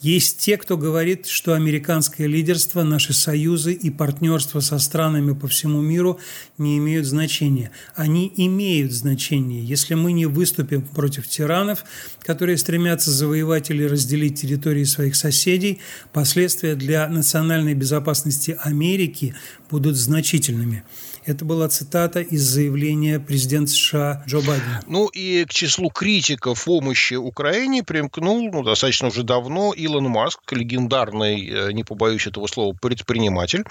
Есть 0.00 0.38
те, 0.38 0.56
кто 0.56 0.76
говорит, 0.76 1.26
что 1.26 1.54
американское 1.54 2.28
лидерство, 2.28 2.84
наши 2.84 3.12
союзы 3.12 3.72
и 3.72 3.90
партнерство 3.90 4.60
со 4.60 4.78
странами 4.78 5.34
по 5.34 5.48
всему 5.48 5.80
миру 5.80 6.20
не 6.56 6.78
имеют 6.78 7.04
значения. 7.04 7.72
Они 7.96 8.32
имеют 8.36 8.92
значение. 8.92 9.64
Если 9.64 9.94
мы 9.94 10.12
не 10.12 10.26
выступим 10.26 10.82
против 10.82 11.26
тиранов, 11.26 11.84
которые 12.22 12.58
стремятся 12.58 13.10
завоевать 13.10 13.70
или 13.70 13.82
разделить 13.82 14.40
территории 14.40 14.84
своих 14.84 15.16
соседей, 15.16 15.80
последствия 16.12 16.76
для 16.76 17.08
национальной 17.08 17.74
безопасности 17.74 18.56
Америки 18.62 19.34
будут 19.68 19.96
значительными. 19.96 20.84
Это 21.28 21.44
была 21.44 21.68
цитата 21.68 22.20
из 22.20 22.42
заявления 22.42 23.20
президента 23.20 23.70
США 23.70 24.24
Джо 24.26 24.38
Байдена. 24.38 24.82
Ну 24.86 25.08
и 25.08 25.44
к 25.44 25.50
числу 25.52 25.90
критиков 25.90 26.64
помощи 26.64 27.14
Украине 27.14 27.82
примкнул 27.82 28.50
ну, 28.50 28.62
достаточно 28.62 29.08
уже 29.08 29.24
давно 29.24 29.74
Илон 29.88 30.04
Маск, 30.04 30.40
легендарный, 30.52 31.48
э, 31.48 31.72
не 31.72 31.82
побоюсь 31.82 32.26
этого 32.26 32.46
слова, 32.46 32.76
предприниматель. 32.80 33.64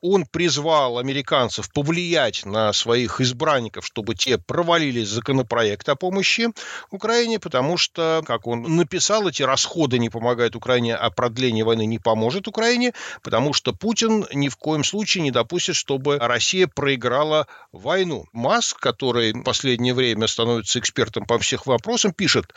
Он 0.00 0.24
призвал 0.24 0.98
американцев 0.98 1.70
повлиять 1.72 2.46
на 2.46 2.72
своих 2.72 3.20
избранников, 3.20 3.84
чтобы 3.84 4.14
те 4.14 4.38
провалили 4.38 5.04
законопроект 5.04 5.88
о 5.88 5.96
помощи 5.96 6.48
Украине, 6.90 7.40
потому 7.40 7.76
что, 7.76 8.22
как 8.24 8.46
он 8.46 8.76
написал, 8.76 9.28
эти 9.28 9.42
расходы 9.42 9.98
не 9.98 10.10
помогают 10.10 10.54
Украине, 10.54 10.94
а 10.94 11.10
продление 11.10 11.64
войны 11.64 11.86
не 11.86 11.98
поможет 11.98 12.46
Украине, 12.46 12.92
потому 13.22 13.52
что 13.52 13.72
Путин 13.72 14.26
ни 14.32 14.48
в 14.48 14.56
коем 14.56 14.84
случае 14.84 15.22
не 15.22 15.30
допустит, 15.30 15.74
чтобы 15.74 16.18
Россия 16.18 16.68
проиграла 16.68 17.46
войну. 17.72 18.26
Маск, 18.32 18.78
который 18.78 19.32
в 19.32 19.42
последнее 19.42 19.94
время 19.94 20.28
становится 20.28 20.78
экспертом 20.78 21.24
по 21.24 21.38
всех 21.38 21.66
вопросам, 21.66 22.12
пишет, 22.12 22.52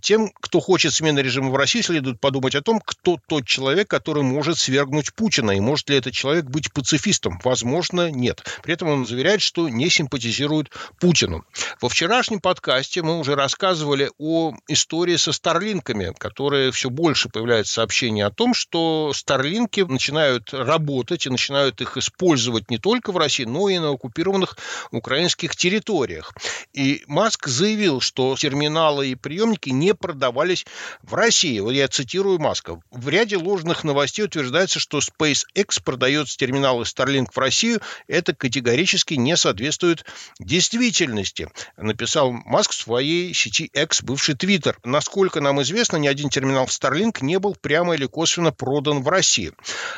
тем, 0.00 0.30
кто 0.40 0.60
хочет 0.60 0.92
смены 0.92 1.20
режима 1.20 1.50
в 1.50 1.56
России, 1.56 1.80
следует 1.80 2.20
подумать 2.20 2.49
о 2.54 2.62
том, 2.62 2.80
кто 2.84 3.18
тот 3.28 3.46
человек, 3.46 3.88
который 3.88 4.22
может 4.22 4.58
свергнуть 4.58 5.12
Путина, 5.14 5.52
и 5.52 5.60
может 5.60 5.90
ли 5.90 5.96
этот 5.96 6.12
человек 6.12 6.46
быть 6.46 6.72
пацифистом. 6.72 7.40
Возможно, 7.44 8.10
нет. 8.10 8.44
При 8.62 8.74
этом 8.74 8.88
он 8.88 9.06
заверяет, 9.06 9.40
что 9.40 9.68
не 9.68 9.88
симпатизирует 9.88 10.70
Путину. 10.98 11.44
Во 11.80 11.88
вчерашнем 11.88 12.40
подкасте 12.40 13.02
мы 13.02 13.18
уже 13.18 13.34
рассказывали 13.34 14.10
о 14.18 14.54
истории 14.68 15.16
со 15.16 15.32
старлинками, 15.32 16.12
которые 16.18 16.70
все 16.72 16.90
больше 16.90 17.28
появляются 17.28 17.74
сообщения 17.74 18.26
о 18.26 18.30
том, 18.30 18.54
что 18.54 19.12
старлинки 19.14 19.80
начинают 19.80 20.52
работать 20.52 21.26
и 21.26 21.30
начинают 21.30 21.80
их 21.80 21.96
использовать 21.96 22.70
не 22.70 22.78
только 22.78 23.12
в 23.12 23.16
России, 23.16 23.44
но 23.44 23.68
и 23.68 23.78
на 23.78 23.90
оккупированных 23.90 24.56
украинских 24.90 25.56
территориях. 25.56 26.34
И 26.72 27.02
Маск 27.06 27.46
заявил, 27.46 28.00
что 28.00 28.34
терминалы 28.36 29.08
и 29.08 29.14
приемники 29.14 29.70
не 29.70 29.94
продавались 29.94 30.66
в 31.02 31.14
России. 31.14 31.60
Вот 31.60 31.72
я 31.72 31.88
цитирую 31.88 32.38
Маска. 32.40 32.80
В 32.90 33.08
ряде 33.08 33.36
ложных 33.36 33.84
новостей 33.84 34.24
утверждается, 34.24 34.80
что 34.80 34.98
SpaceX 34.98 35.80
продает 35.84 36.26
терминалы 36.26 36.82
Starlink 36.82 37.28
в 37.32 37.38
Россию. 37.38 37.80
Это 38.08 38.34
категорически 38.34 39.14
не 39.14 39.36
соответствует 39.36 40.04
действительности, 40.40 41.48
написал 41.76 42.32
Маск 42.32 42.72
в 42.72 42.74
своей 42.74 43.32
сети 43.32 43.70
X, 43.72 44.02
бывший 44.02 44.34
Twitter. 44.34 44.74
Насколько 44.82 45.40
нам 45.40 45.62
известно, 45.62 45.96
ни 45.98 46.08
один 46.08 46.28
терминал 46.30 46.66
Starlink 46.66 47.18
не 47.20 47.38
был 47.38 47.54
прямо 47.54 47.94
или 47.94 48.06
косвенно 48.06 48.50
продан 48.50 49.02
в 49.02 49.08
России. 49.08 49.52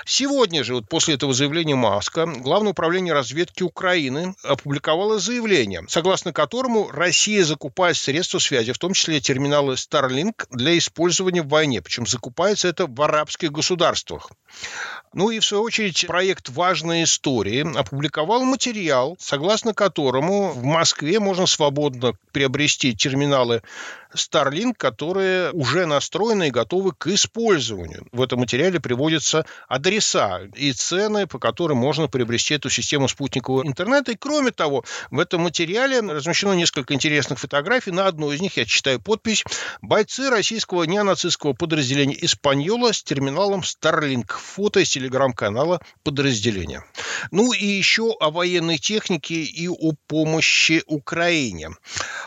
Сегодня 0.05 0.65
же, 0.65 0.75
вот 0.75 0.89
после 0.89 1.15
этого 1.15 1.33
заявления 1.33 1.77
Маска, 1.77 2.27
Главное 2.43 2.73
управление 2.73 3.15
разведки 3.15 3.63
Украины 3.63 4.35
опубликовало 4.43 5.21
заявление, 5.21 5.85
согласно 5.89 6.33
которому 6.33 6.91
Россия 6.91 7.45
закупает 7.45 7.97
средства 7.97 8.41
связи, 8.41 8.73
в 8.73 8.79
том 8.79 8.95
числе 8.95 9.21
терминалы 9.21 9.75
Starlink, 9.75 10.47
для 10.51 10.77
использования 10.77 11.43
в 11.43 11.49
войне. 11.49 11.81
Причем 11.83 12.05
закупается 12.33 12.69
это 12.69 12.87
в 12.87 13.03
арабских 13.03 13.53
государствах. 13.53 14.31
Ну 15.15 15.31
и, 15.31 15.41
в 15.41 15.45
свою 15.45 15.65
очередь, 15.65 16.07
проект 16.07 16.49
«Важные 16.49 17.05
истории» 17.05 17.79
опубликовал 17.79 18.45
материал, 18.45 19.17
согласно 19.19 19.75
которому 19.75 20.53
в 20.53 20.65
Москве 20.65 21.21
можно 21.21 21.47
свободно 21.47 22.15
приобрести 22.33 22.95
терминалы 22.97 23.63
Starlink, 24.15 24.75
которые 24.77 25.51
уже 25.53 25.87
настроены 25.87 26.49
и 26.49 26.51
готовы 26.51 26.93
к 26.93 27.07
использованию. 27.09 28.07
В 28.13 28.23
этом 28.23 28.41
материале 28.41 28.81
приводятся 28.81 29.45
адреса 29.69 30.43
и 30.55 30.73
цены, 30.73 31.27
по 31.27 31.39
которым 31.39 31.79
можно 31.79 32.09
приобрести 32.09 32.55
эту 32.55 32.71
систему 32.71 33.09
спутникового 33.09 33.67
интернета. 33.67 34.13
И 34.13 34.17
кроме 34.17 34.51
того, 34.51 34.85
в 35.11 35.19
этом 35.19 35.43
материале 35.43 36.01
размещено 36.01 36.53
несколько 36.55 36.95
интересных 36.95 37.39
фотографий. 37.39 37.91
На 37.91 38.07
одной 38.07 38.37
из 38.37 38.41
них 38.41 38.57
я 38.57 38.65
читаю 38.65 39.01
подпись 39.01 39.45
«Бойцы 39.81 40.31
российского 40.31 40.85
неонацистского 40.85 41.53
подразделения 41.53 42.22
«Испаньола» 42.23 42.93
с 42.93 43.03
терминалом 43.03 43.61
Starlink». 43.61 44.33
Фото 44.33 44.81
из 44.81 44.91
телеграм-канала 44.91 45.81
подразделения. 46.03 46.85
Ну 47.31 47.53
и 47.53 47.67
еще 47.67 48.15
о 48.19 48.31
военной 48.31 48.79
технике 48.79 49.43
и 49.43 49.69
о 49.69 49.93
помощи 50.07 50.83
Украине. 50.87 51.71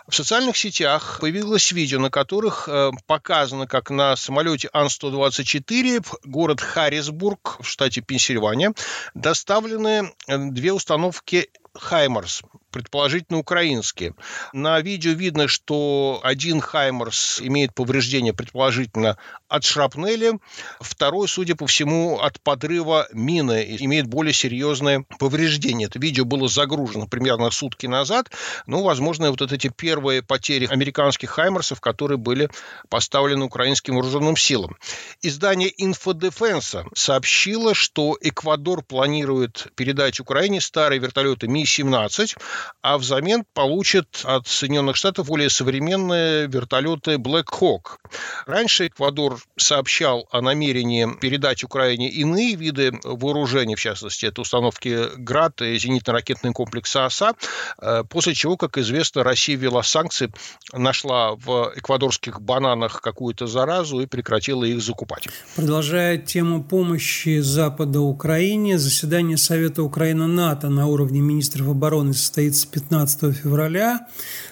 В 0.07 0.15
социальных 0.15 0.57
сетях 0.57 1.19
появилось 1.21 1.71
видео, 1.71 1.99
на 1.99 2.09
которых 2.09 2.67
э, 2.67 2.91
показано, 3.07 3.67
как 3.67 3.89
на 3.89 4.15
самолете 4.15 4.69
Ан-124 4.73 6.05
город 6.25 6.61
Харрисбург 6.61 7.57
в 7.59 7.65
штате 7.65 8.01
Пенсильвания 8.01 8.73
доставлены 9.13 10.13
э, 10.27 10.37
две 10.37 10.73
установки 10.73 11.49
Хаймарс 11.73 12.43
предположительно 12.75 13.39
украинские. 13.39 14.15
На 14.51 14.81
видео 14.81 15.13
видно, 15.13 15.47
что 15.47 16.19
один 16.23 16.59
Хаймерс 16.59 17.39
имеет 17.39 17.73
повреждение, 17.73 18.33
предположительно, 18.33 19.17
от 19.47 19.63
шрапнели, 19.63 20.33
второй, 20.81 21.29
судя 21.29 21.55
по 21.55 21.67
всему, 21.67 22.19
от 22.19 22.41
подрыва 22.41 23.07
мины, 23.13 23.77
имеет 23.79 24.07
более 24.07 24.33
серьезное 24.33 25.05
повреждение. 25.19 25.87
Это 25.87 25.99
видео 25.99 26.25
было 26.25 26.49
загружено 26.49 27.07
примерно 27.07 27.49
сутки 27.49 27.85
назад. 27.85 28.29
Ну, 28.67 28.83
возможно, 28.83 29.31
вот 29.31 29.41
эти 29.41 29.69
первые 29.69 30.21
потери 30.21 30.65
американских 30.65 31.29
Хаймерсов, 31.29 31.79
которые 31.79 32.17
были 32.17 32.49
поставлены 32.89 33.45
украинским 33.45 33.93
вооруженным 33.95 34.35
силам. 34.35 34.75
Издание 35.21 35.71
Infodefense 35.71 36.87
сообщило, 36.93 37.73
что 37.73 38.17
Эквадор 38.19 38.83
планирует 38.83 39.67
передать 39.75 40.19
Украине 40.19 40.59
старые 40.59 40.99
вертолеты 40.99 41.47
Ми-17, 41.47 42.35
а 42.81 42.97
взамен 42.97 43.45
получит 43.53 44.21
от 44.23 44.47
Соединенных 44.47 44.95
Штатов 44.95 45.27
более 45.27 45.49
современные 45.49 46.47
вертолеты 46.47 47.15
Black 47.15 47.45
Hawk. 47.59 47.97
Раньше 48.45 48.87
Эквадор 48.87 49.39
сообщал 49.57 50.27
о 50.31 50.41
намерении 50.41 51.07
передать 51.19 51.63
Украине 51.63 52.09
иные 52.09 52.55
виды 52.55 52.91
вооружений, 53.03 53.75
в 53.75 53.79
частности, 53.79 54.25
это 54.25 54.41
установки 54.41 55.09
«Град» 55.17 55.61
и 55.61 55.77
зенитно-ракетный 55.77 56.51
комплекс 56.53 56.95
«ОСА», 56.95 57.33
э, 57.81 58.03
после 58.09 58.33
чего, 58.33 58.57
как 58.57 58.77
известно, 58.77 59.23
Россия 59.23 59.57
ввела 59.57 59.83
санкции, 59.83 60.31
нашла 60.73 61.35
в 61.35 61.73
эквадорских 61.75 62.41
бананах 62.41 63.01
какую-то 63.01 63.47
заразу 63.47 63.99
и 63.99 64.05
прекратила 64.05 64.63
их 64.63 64.81
закупать. 64.81 65.27
Продолжая 65.55 66.17
тему 66.17 66.63
помощи 66.63 67.39
Запада 67.39 67.99
Украине, 67.99 68.77
заседание 68.77 69.37
Совета 69.37 69.83
Украина-НАТО 69.83 70.69
на 70.69 70.87
уровне 70.87 71.19
министров 71.19 71.69
обороны 71.69 72.13
состоится 72.13 72.54
состоится 72.55 72.67
15 72.67 73.35
февраля. 73.35 74.07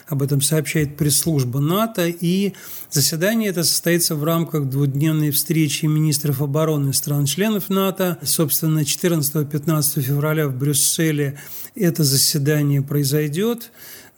Об 0.07 0.22
этом 0.22 0.41
сообщает 0.41 0.98
пресс-служба 0.98 1.60
НАТО. 1.60 2.07
И 2.07 2.53
заседание 2.89 3.50
это 3.50 3.63
состоится 3.63 4.15
в 4.15 4.24
рамках 4.24 4.69
двудневной 4.69 5.31
встречи 5.31 5.86
министров 5.86 6.41
обороны 6.41 6.93
стран-членов 6.93 7.69
НАТО. 7.69 8.17
Собственно, 8.24 8.79
14-15 8.79 10.01
февраля 10.01 10.48
в 10.48 10.57
Брюсселе 10.57 11.39
это 11.75 12.03
заседание 12.03 12.81
произойдет. 12.81 13.72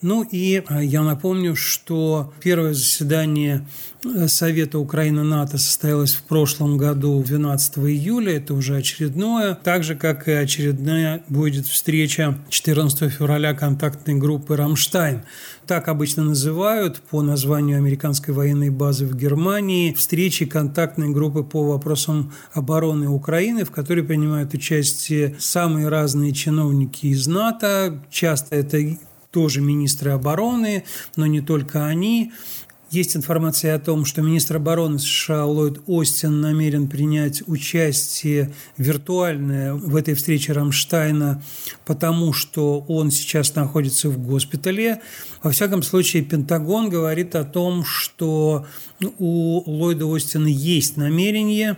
Ну 0.06 0.22
и 0.22 0.62
а, 0.68 0.84
я 0.84 1.02
напомню, 1.02 1.56
что 1.56 2.32
первое 2.40 2.76
заседание 2.76 3.66
э, 4.04 4.28
Совета 4.28 4.78
Украина-НАТО 4.78 5.58
состоялось 5.58 6.14
в 6.14 6.22
прошлом 6.26 6.78
году 6.78 7.24
12 7.24 7.80
июля, 7.80 8.38
это 8.38 8.54
уже 8.54 8.78
очередное, 8.78 9.56
так 9.56 9.84
же, 9.84 9.96
как 9.96 10.28
и 10.28 10.32
очередная 10.34 11.24
будет 11.28 11.66
встреча 11.66 12.38
14 12.50 13.12
февраля 13.12 13.56
контактной 13.56 14.14
группы 14.14 14.56
«Рамштайн». 14.56 15.24
Так 15.66 15.88
обычно 15.88 16.24
называют 16.24 17.02
по 17.10 17.24
названию 17.24 17.78
американской 17.78 18.32
военной 18.32 18.70
базы 18.70 19.08
в 19.08 19.16
Германии 19.16 19.92
встречи 19.92 20.46
контактной 20.46 21.10
группы 21.10 21.42
по 21.42 21.64
вопросам 21.64 22.32
обороны 22.54 23.10
Украины, 23.10 23.66
в 23.66 23.72
которой 23.72 24.04
принимают 24.04 24.54
участие 24.54 25.36
самые 25.40 25.88
разные 25.88 26.32
чиновники 26.32 27.08
из 27.08 27.26
НАТО. 27.26 28.04
Часто 28.12 28.56
это 28.56 28.78
тоже 29.36 29.60
министры 29.60 30.12
обороны, 30.12 30.86
но 31.18 31.26
не 31.26 31.42
только 31.42 31.86
они. 31.86 32.32
Есть 32.90 33.18
информация 33.18 33.76
о 33.76 33.80
том, 33.80 34.06
что 34.06 34.22
министр 34.22 34.56
обороны 34.56 34.98
США 34.98 35.46
Ллойд 35.46 35.82
Остин 35.88 36.40
намерен 36.40 36.88
принять 36.88 37.44
участие 37.46 38.54
виртуальное 38.78 39.74
в 39.74 39.98
этой 39.98 40.14
встрече 40.14 40.54
Рамштайна, 40.54 41.44
потому 41.86 42.32
что 42.32 42.86
он 42.88 43.12
сейчас 43.12 43.54
находится 43.56 44.08
в 44.08 44.18
госпитале. 44.26 45.02
Во 45.44 45.52
всяком 45.52 45.84
случае, 45.84 46.24
Пентагон 46.24 46.90
говорит 46.90 47.36
о 47.36 47.44
том, 47.44 47.84
что 47.84 48.66
у 49.20 49.70
Ллойда 49.70 50.06
Остина 50.16 50.48
есть 50.48 50.96
намерение 50.96 51.76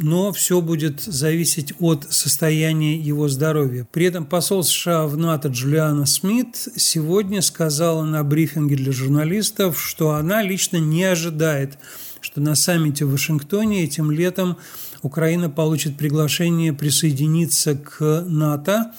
но 0.00 0.32
все 0.32 0.60
будет 0.60 1.00
зависеть 1.00 1.74
от 1.80 2.06
состояния 2.10 2.96
его 2.96 3.28
здоровья. 3.28 3.86
При 3.90 4.06
этом 4.06 4.24
посол 4.24 4.62
США 4.62 5.06
в 5.06 5.16
НАТО 5.16 5.48
Джулиана 5.48 6.06
Смит 6.06 6.56
сегодня 6.76 7.42
сказала 7.42 8.04
на 8.04 8.22
брифинге 8.22 8.76
для 8.76 8.92
журналистов, 8.92 9.82
что 9.82 10.12
она 10.12 10.42
лично 10.42 10.76
не 10.76 11.02
ожидает, 11.02 11.78
что 12.20 12.40
на 12.40 12.54
саммите 12.54 13.04
в 13.04 13.10
Вашингтоне 13.10 13.84
этим 13.84 14.12
летом 14.12 14.56
Украина 15.02 15.50
получит 15.50 15.96
приглашение 15.96 16.72
присоединиться 16.72 17.74
к 17.74 18.24
НАТО. 18.26 18.92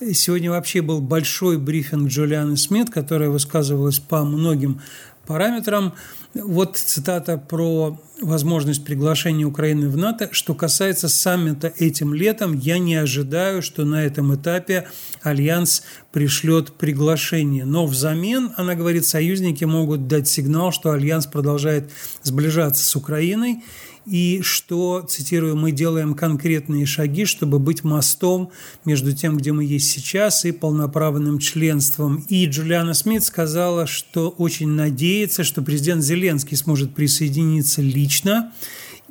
Сегодня 0.00 0.50
вообще 0.50 0.80
был 0.80 1.00
большой 1.00 1.58
брифинг 1.58 2.08
Джулианы 2.08 2.56
Смит, 2.56 2.88
которая 2.88 3.30
высказывалась 3.30 3.98
по 3.98 4.22
многим 4.22 4.80
параметрам. 5.26 5.92
Вот 6.34 6.76
цитата 6.76 7.36
про 7.36 8.00
возможность 8.20 8.84
приглашения 8.84 9.44
Украины 9.44 9.88
в 9.88 9.96
НАТО. 9.96 10.28
Что 10.30 10.54
касается 10.54 11.08
саммита 11.08 11.72
этим 11.78 12.14
летом, 12.14 12.52
я 12.52 12.78
не 12.78 12.94
ожидаю, 12.94 13.60
что 13.60 13.84
на 13.84 14.04
этом 14.04 14.32
этапе 14.36 14.86
Альянс 15.22 15.82
пришлет 16.12 16.72
приглашение. 16.74 17.64
Но 17.64 17.84
взамен, 17.84 18.52
она 18.56 18.76
говорит, 18.76 19.04
союзники 19.04 19.64
могут 19.64 20.06
дать 20.06 20.28
сигнал, 20.28 20.70
что 20.70 20.92
Альянс 20.92 21.26
продолжает 21.26 21.90
сближаться 22.22 22.84
с 22.84 22.94
Украиной 22.94 23.64
и 24.10 24.40
что, 24.42 25.02
цитирую, 25.08 25.56
мы 25.56 25.72
делаем 25.72 26.14
конкретные 26.14 26.86
шаги, 26.86 27.24
чтобы 27.24 27.58
быть 27.58 27.84
мостом 27.84 28.50
между 28.84 29.12
тем, 29.14 29.36
где 29.36 29.52
мы 29.52 29.64
есть 29.64 29.90
сейчас, 29.90 30.44
и 30.44 30.52
полноправным 30.52 31.38
членством. 31.38 32.24
И 32.28 32.46
Джулиана 32.46 32.94
Смит 32.94 33.24
сказала, 33.24 33.86
что 33.86 34.30
очень 34.30 34.68
надеется, 34.68 35.44
что 35.44 35.62
президент 35.62 36.02
Зеленский 36.02 36.56
сможет 36.56 36.94
присоединиться 36.94 37.82
лично 37.82 38.52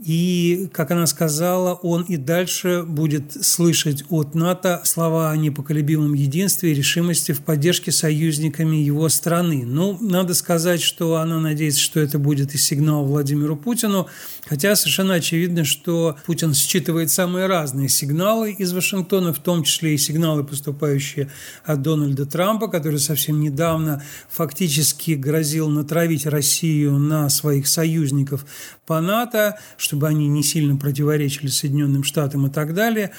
и, 0.04 0.70
как 0.74 0.92
она 0.92 1.08
сказала, 1.08 1.74
он 1.74 2.04
и 2.04 2.18
дальше 2.18 2.84
будет 2.84 3.44
слышать 3.44 4.04
от 4.10 4.36
НАТО 4.36 4.82
слова 4.84 5.32
о 5.32 5.38
непоколебимом 5.38 6.14
единстве 6.14 6.72
и 6.72 6.76
решимости 6.76 7.32
в 7.32 7.42
поддержке 7.42 7.92
союзниками 7.92 8.76
его 8.78 9.10
страны. 9.10 9.64
Ну, 9.66 9.98
надо 10.00 10.36
сказать, 10.36 10.82
что 10.82 11.16
она 11.16 11.40
надеется, 11.40 11.80
что 11.80 12.00
это 12.00 12.20
будет 12.20 12.54
и 12.54 12.58
сигнал 12.58 13.06
Владимиру 13.06 13.56
Путину, 13.56 14.08
хотя 14.46 14.76
совершенно 14.76 15.16
очевидно, 15.16 15.66
что 15.66 16.16
Путин 16.26 16.54
считывает 16.54 17.10
самые 17.10 17.48
разные 17.48 17.90
сигналы 17.90 18.52
из 18.52 18.74
Вашингтона, 18.74 19.34
в 19.34 19.40
том 19.40 19.64
числе 19.64 19.96
и 19.96 19.98
сигналы, 19.98 20.44
поступающие 20.44 21.32
от 21.66 21.82
Дональда 21.82 22.28
Трампа, 22.28 22.68
который 22.68 23.00
совсем 23.00 23.40
недавно 23.40 24.04
фактически 24.30 25.12
грозил 25.12 25.70
натравить 25.70 26.28
Россию 26.28 27.00
на 27.00 27.30
своих 27.30 27.68
союзников 27.68 28.46
по 28.86 29.02
НАТО, 29.02 29.60
чтобы 29.88 30.10
они 30.10 30.28
не 30.28 30.43
сильно 30.43 30.76
противоречили 30.76 31.47
Соединенным 31.47 32.04
Штатам 32.04 32.45
и 32.47 32.50
так 32.50 32.73
далее. 32.73 33.12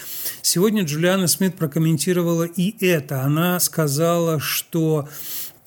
Сегодня 0.42 0.84
Джулиана 0.84 1.26
Смит 1.26 1.56
прокомментировала 1.56 2.44
и 2.44 2.84
это. 2.84 3.22
Она 3.22 3.58
сказала, 3.58 4.38
что 4.38 5.08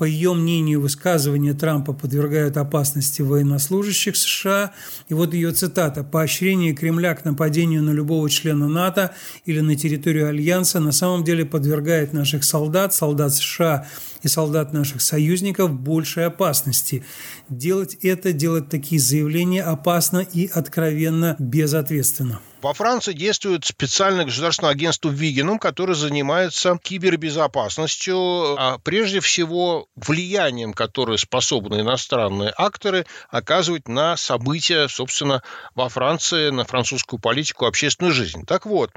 По 0.02 0.06
ее 0.06 0.34
мнению, 0.34 0.82
высказывания 0.82 1.54
Трампа 1.54 1.94
подвергают 1.94 2.58
опасности 2.58 3.22
военнослужащих 3.22 4.16
США. 4.16 4.72
И 5.10 5.14
вот 5.14 5.36
ее 5.36 5.52
цитата. 5.52 6.04
«Поощрение 6.04 6.74
Кремля 6.74 7.14
к 7.14 7.24
нападению 7.24 7.84
на 7.84 7.92
любого 7.92 8.28
члена 8.28 8.68
НАТО 8.68 9.14
или 9.46 9.60
на 9.60 9.76
территорию 9.76 10.30
Альянса 10.30 10.80
на 10.80 10.92
самом 10.92 11.24
деле 11.24 11.46
подвергает 11.46 12.14
наших 12.14 12.44
солдат, 12.44 12.96
солдат 12.96 13.36
США 13.36 13.88
и 14.24 14.28
солдат 14.28 14.74
наших 14.74 15.02
союзников 15.04 15.72
большей 15.72 16.26
опасности. 16.26 17.06
Делать 17.48 17.96
это, 18.02 18.34
делать 18.34 18.70
такие 18.70 19.00
заявления 19.00 19.62
опасно 19.62 20.26
и 20.34 20.48
откровенно 20.52 21.36
безответственно. 21.38 22.40
Во 22.62 22.74
Франции 22.76 23.14
действует 23.14 23.66
специальное 23.66 24.26
государственное 24.26 24.72
агентство 24.72 25.10
Вигенум, 25.10 25.58
которое 25.58 25.96
занимается 25.96 26.78
кибербезопасностью, 26.82 28.56
а 28.56 28.78
прежде 28.78 29.20
всего 29.20 29.88
влиянием, 29.96 30.74
которое 30.74 31.18
способны 31.18 31.80
иностранные 31.80 32.54
акторы 32.56 33.08
оказывать 33.30 33.88
на 33.88 34.16
события, 34.16 34.88
собственно, 34.90 35.42
во 35.74 35.90
Франции, 35.90 36.52
на 36.52 36.64
французскую 36.64 37.20
политику, 37.20 37.66
общественную 37.66 38.14
жизнь. 38.14 38.46
Так 38.46 38.68
вот, 38.68 38.92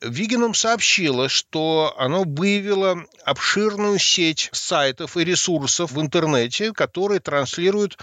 Вигенум 0.00 0.52
сообщило, 0.52 1.28
что 1.28 1.94
оно 1.96 2.24
выявило 2.24 3.04
обширную 3.24 4.00
сеть 4.00 4.48
сайтов 4.52 5.16
и 5.16 5.24
ресурсов 5.24 5.92
в 5.92 6.00
интернете, 6.00 6.72
которые 6.72 7.20
транслируют 7.20 7.96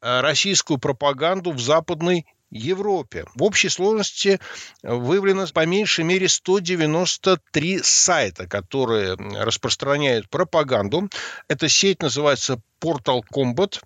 э, 0.00 0.20
российскую 0.20 0.78
пропаганду 0.78 1.52
в 1.52 1.60
Западной 1.60 2.24
Европе. 2.50 3.24
В 3.34 3.42
общей 3.42 3.68
сложности 3.68 4.40
выявлено 4.82 5.46
по 5.52 5.66
меньшей 5.66 6.04
мере 6.04 6.28
193 6.28 7.80
сайта, 7.82 8.46
которые 8.46 9.14
распространяют 9.16 10.28
пропаганду. 10.28 11.08
Эта 11.48 11.68
сеть 11.68 12.02
называется 12.02 12.60
Portal 12.80 13.22
Combat. 13.32 13.80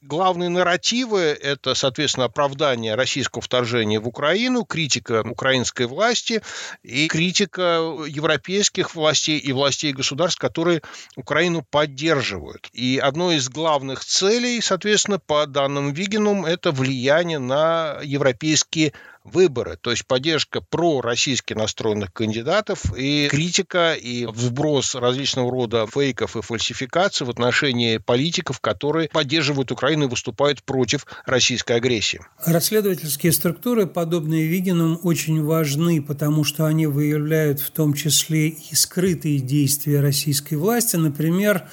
Главные 0.00 0.48
нарративы– 0.48 1.20
это, 1.42 1.74
соответственно, 1.74 2.26
оправдание 2.26 2.94
российского 2.94 3.42
вторжения 3.42 4.00
в 4.00 4.08
Украину, 4.08 4.64
критика 4.64 5.22
украинской 5.28 5.86
власти 5.86 6.42
и 6.82 7.08
критика 7.08 7.80
европейских 8.06 8.94
властей 8.94 9.38
и 9.38 9.52
властей 9.52 9.92
государств, 9.92 10.40
которые 10.40 10.82
Украину 11.16 11.64
поддерживают. 11.68 12.68
И 12.72 12.98
одной 12.98 13.36
из 13.36 13.48
главных 13.48 14.04
целей, 14.04 14.60
соответственно, 14.60 15.18
по 15.18 15.46
данным 15.46 15.92
Вигенум, 15.92 16.44
это 16.44 16.70
влияние 16.72 17.38
на 17.38 17.98
европейские 18.02 18.92
выборы, 19.28 19.78
то 19.80 19.90
есть 19.90 20.06
поддержка 20.06 20.60
пророссийски 20.60 21.54
настроенных 21.54 22.12
кандидатов 22.12 22.96
и 22.96 23.28
критика 23.30 23.94
и 23.94 24.26
взброс 24.26 24.94
различного 24.94 25.50
рода 25.50 25.86
фейков 25.86 26.36
и 26.36 26.42
фальсификаций 26.42 27.26
в 27.26 27.30
отношении 27.30 27.98
политиков, 27.98 28.60
которые 28.60 29.08
поддерживают 29.08 29.70
Украину 29.70 30.06
и 30.06 30.08
выступают 30.08 30.62
против 30.62 31.06
российской 31.26 31.76
агрессии. 31.76 32.20
Расследовательские 32.44 33.32
структуры, 33.32 33.86
подобные 33.86 34.46
Вигинам, 34.46 34.98
очень 35.02 35.42
важны, 35.42 36.02
потому 36.02 36.44
что 36.44 36.66
они 36.66 36.86
выявляют 36.86 37.60
в 37.60 37.70
том 37.70 37.94
числе 37.94 38.48
и 38.48 38.74
скрытые 38.74 39.38
действия 39.38 40.00
российской 40.00 40.54
власти. 40.54 40.96
Например, 40.96 41.68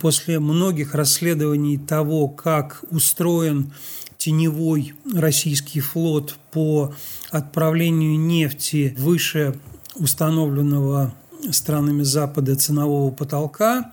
после 0.00 0.40
многих 0.40 0.94
расследований 0.94 1.78
того, 1.78 2.28
как 2.28 2.84
устроен 2.90 3.72
теневой 4.18 4.94
российский 5.14 5.80
флот 5.80 6.36
по 6.52 6.94
отправлению 7.30 8.18
нефти 8.18 8.94
выше 8.98 9.58
установленного 9.94 11.14
странами 11.50 12.02
Запада 12.02 12.56
ценового 12.56 13.10
потолка. 13.12 13.92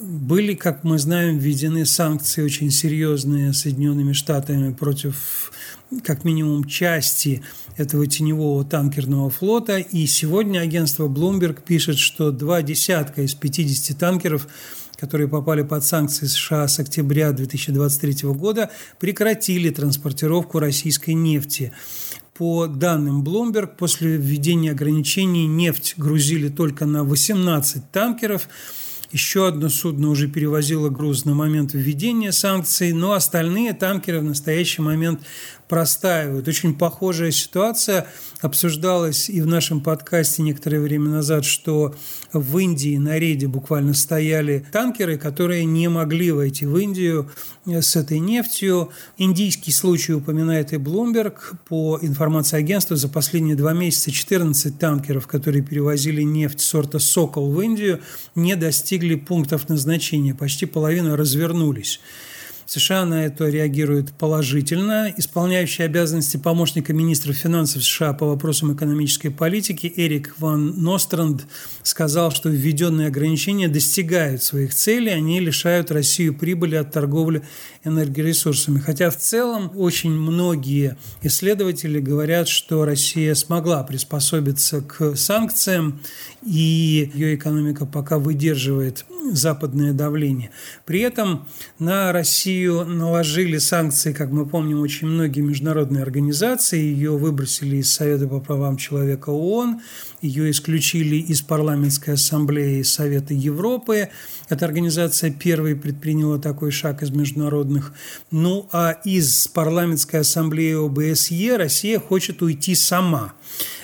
Были, 0.00 0.54
как 0.54 0.84
мы 0.84 0.98
знаем, 0.98 1.38
введены 1.38 1.84
санкции 1.84 2.42
очень 2.42 2.70
серьезные 2.70 3.52
Соединенными 3.52 4.12
Штатами 4.12 4.72
против 4.72 5.52
как 6.02 6.24
минимум 6.24 6.64
части 6.64 7.42
этого 7.76 8.06
теневого 8.06 8.64
танкерного 8.64 9.28
флота. 9.28 9.78
И 9.78 10.06
сегодня 10.06 10.60
агентство 10.60 11.08
Bloomberg 11.08 11.62
пишет, 11.62 11.98
что 11.98 12.30
два 12.30 12.62
десятка 12.62 13.22
из 13.22 13.34
50 13.34 13.98
танкеров– 13.98 14.48
которые 15.02 15.26
попали 15.26 15.62
под 15.62 15.84
санкции 15.84 16.26
США 16.26 16.68
с 16.68 16.78
октября 16.78 17.32
2023 17.32 18.28
года, 18.28 18.70
прекратили 19.00 19.68
транспортировку 19.70 20.60
российской 20.60 21.10
нефти. 21.10 21.72
По 22.34 22.68
данным 22.68 23.24
Bloomberg, 23.24 23.72
после 23.76 24.16
введения 24.16 24.70
ограничений 24.70 25.48
нефть 25.48 25.94
грузили 25.96 26.50
только 26.50 26.86
на 26.86 27.02
18 27.02 27.90
танкеров. 27.90 28.48
Еще 29.12 29.46
одно 29.46 29.68
судно 29.68 30.08
уже 30.08 30.26
перевозило 30.26 30.88
груз 30.88 31.26
на 31.26 31.34
момент 31.34 31.74
введения 31.74 32.32
санкций, 32.32 32.92
но 32.92 33.12
остальные 33.12 33.74
танкеры 33.74 34.20
в 34.20 34.24
настоящий 34.24 34.80
момент 34.80 35.20
простаивают. 35.68 36.48
Очень 36.48 36.74
похожая 36.74 37.30
ситуация 37.30 38.06
обсуждалась 38.42 39.30
и 39.30 39.40
в 39.40 39.46
нашем 39.46 39.80
подкасте 39.80 40.42
некоторое 40.42 40.80
время 40.80 41.08
назад, 41.08 41.46
что 41.46 41.94
в 42.32 42.58
Индии 42.58 42.98
на 42.98 43.18
рейде 43.18 43.46
буквально 43.46 43.94
стояли 43.94 44.66
танкеры, 44.70 45.16
которые 45.16 45.64
не 45.64 45.88
могли 45.88 46.30
войти 46.30 46.66
в 46.66 46.76
Индию 46.76 47.30
с 47.66 47.96
этой 47.96 48.18
нефтью. 48.18 48.90
Индийский 49.16 49.72
случай 49.72 50.12
упоминает 50.12 50.74
и 50.74 50.76
Bloomberg. 50.76 51.36
По 51.68 51.98
информации 52.02 52.58
агентства, 52.58 52.96
за 52.96 53.08
последние 53.08 53.56
два 53.56 53.72
месяца 53.72 54.10
14 54.10 54.78
танкеров, 54.78 55.26
которые 55.26 55.62
перевозили 55.62 56.22
нефть 56.22 56.60
сорта 56.60 56.98
«Сокол» 56.98 57.50
в 57.50 57.60
Индию, 57.60 58.00
не 58.34 58.56
достигли 58.56 59.01
пунктов 59.14 59.68
назначения. 59.68 60.34
Почти 60.34 60.66
половина 60.66 61.16
развернулись. 61.16 62.00
США 62.72 63.04
на 63.04 63.26
это 63.26 63.50
реагирует 63.50 64.12
положительно. 64.14 65.12
Исполняющий 65.18 65.82
обязанности 65.82 66.38
помощника 66.38 66.94
министра 66.94 67.34
финансов 67.34 67.84
США 67.84 68.14
по 68.14 68.24
вопросам 68.24 68.74
экономической 68.74 69.28
политики 69.28 69.92
Эрик 69.94 70.34
Ван 70.38 70.80
Ностранд 70.82 71.46
сказал, 71.82 72.30
что 72.30 72.48
введенные 72.48 73.08
ограничения 73.08 73.68
достигают 73.68 74.42
своих 74.42 74.74
целей, 74.74 75.10
они 75.10 75.38
лишают 75.38 75.90
Россию 75.90 76.32
прибыли 76.32 76.76
от 76.76 76.90
торговли 76.92 77.42
энергоресурсами. 77.84 78.78
Хотя 78.78 79.10
в 79.10 79.18
целом 79.18 79.70
очень 79.76 80.12
многие 80.12 80.96
исследователи 81.20 82.00
говорят, 82.00 82.48
что 82.48 82.86
Россия 82.86 83.34
смогла 83.34 83.82
приспособиться 83.82 84.80
к 84.80 85.14
санкциям, 85.16 86.00
и 86.42 87.10
ее 87.12 87.34
экономика 87.34 87.84
пока 87.84 88.18
выдерживает 88.18 89.04
западное 89.32 89.92
давление. 89.92 90.50
При 90.84 91.00
этом 91.00 91.46
на 91.78 92.12
Россию 92.12 92.84
наложили 92.84 93.58
санкции, 93.58 94.12
как 94.12 94.30
мы 94.30 94.46
помним, 94.46 94.80
очень 94.80 95.06
многие 95.06 95.40
международные 95.40 96.02
организации. 96.02 96.80
Ее 96.80 97.12
выбросили 97.12 97.76
из 97.76 97.92
Совета 97.92 98.26
по 98.26 98.40
правам 98.40 98.76
человека 98.76 99.30
ООН, 99.30 99.80
ее 100.20 100.50
исключили 100.50 101.16
из 101.16 101.42
парламентской 101.42 102.14
ассамблеи 102.14 102.82
Совета 102.82 103.34
Европы. 103.34 104.08
Эта 104.48 104.64
организация 104.64 105.30
первой 105.30 105.74
предприняла 105.74 106.38
такой 106.38 106.70
шаг 106.70 107.02
из 107.02 107.10
международных. 107.10 107.92
Ну 108.30 108.68
а 108.72 108.92
из 109.04 109.48
парламентской 109.48 110.20
ассамблеи 110.20 110.74
ОБСЕ 110.74 111.56
Россия 111.56 111.98
хочет 111.98 112.42
уйти 112.42 112.74
сама. 112.74 113.34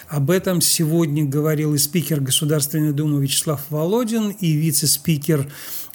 Об 0.08 0.30
этом 0.30 0.62
сегодня 0.62 1.26
говорил 1.26 1.74
и 1.74 1.78
спикер 1.78 2.20
Государственной 2.20 2.92
Думы 2.92 3.22
Вячеслав 3.22 3.60
Володин, 3.68 4.30
и 4.30 4.52
вице-спикер 4.52 5.50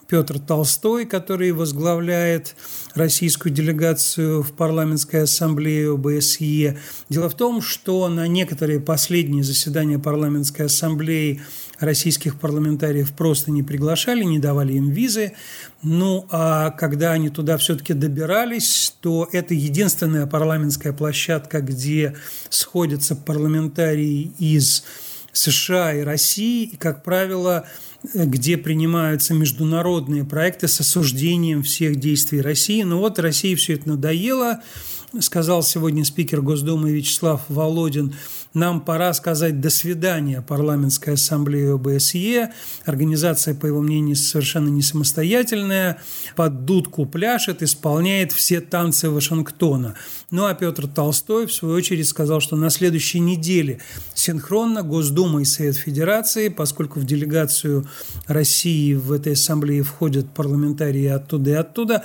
Петр 0.08 0.38
Толстой, 0.38 1.06
который 1.06 1.52
возглавляет 1.52 2.56
российскую 2.94 3.52
делегацию 3.52 4.44
в 4.44 4.52
парламентской 4.52 5.24
ассамблее 5.24 5.94
ОБСЕ. 5.94 6.78
Дело 7.10 7.28
в 7.28 7.36
том, 7.36 7.60
что 7.60 8.08
на 8.08 8.28
некоторые 8.28 8.80
последние 8.80 9.44
заседания 9.44 9.98
парламентской 9.98 10.68
ассамблеи 10.68 11.42
российских 11.80 12.40
парламентариев 12.40 13.12
просто 13.14 13.52
не 13.52 13.64
приглашали, 13.64 14.24
не 14.24 14.40
давали 14.40 14.74
им 14.74 14.90
визы. 14.90 15.34
Ну, 15.82 16.26
а 16.30 16.72
когда 16.72 17.12
они 17.12 17.30
туда 17.30 17.58
все-таки 17.58 17.94
добирались, 17.94 18.96
то 19.02 19.28
это 19.32 19.54
единственная 19.54 20.28
парламентская 20.28 20.94
площадка, 20.94 21.62
где 21.62 22.16
сходятся 22.50 23.16
парламентарии 23.16 24.32
из 24.40 24.84
США 25.34 25.94
и 25.94 26.02
России, 26.02 26.66
и, 26.66 26.78
как 26.78 27.04
правило, 27.04 27.66
где 28.14 28.58
принимаются 28.58 29.34
международные 29.34 30.24
проекты 30.24 30.68
с 30.68 30.80
осуждением 30.80 31.64
всех 31.64 31.98
действий 31.98 32.42
России. 32.42 32.84
Но 32.84 33.00
вот 33.00 33.20
России 33.20 33.56
все 33.56 33.74
это 33.74 33.90
надоело, 33.90 34.62
сказал 35.20 35.64
сегодня 35.64 36.06
спикер 36.06 36.42
Госдумы 36.42 36.92
Вячеслав 36.92 37.42
Володин. 37.48 38.14
Нам 38.54 38.82
пора 38.82 39.14
сказать 39.14 39.60
«до 39.60 39.70
свидания» 39.70 40.42
парламентской 40.42 41.16
ассамблее 41.16 41.74
ОБСЕ. 41.74 42.52
Организация, 42.86 43.56
по 43.56 43.66
его 43.66 43.82
мнению, 43.82 44.16
совершенно 44.16 44.70
не 44.70 44.82
самостоятельная, 44.82 46.00
под 46.36 46.66
дудку 46.66 47.06
пляшет, 47.06 47.64
исполняет 47.64 48.32
все 48.32 48.62
танцы 48.62 49.10
Вашингтона. 49.10 49.96
Ну 50.30 50.46
а 50.46 50.54
Петр 50.54 50.88
Толстой, 50.88 51.48
в 51.48 51.54
свою 51.54 51.76
очередь, 51.76 52.08
сказал, 52.08 52.42
что 52.42 52.56
на 52.56 52.70
следующей 52.70 53.20
неделе 53.20 53.80
синхронно 54.14 54.84
Госдума 54.84 55.42
и 55.42 55.46
Совет 55.46 55.76
Федерации, 55.76 56.50
поскольку 56.50 57.00
в 57.00 57.06
делегацию 57.06 57.88
России 58.28 58.94
в 58.94 59.12
этой 59.12 59.34
ассамблее 59.34 59.84
входят 59.84 60.30
парламентарии 60.34 61.08
оттуда 61.08 61.50
и 61.50 61.54
оттуда, 61.54 62.04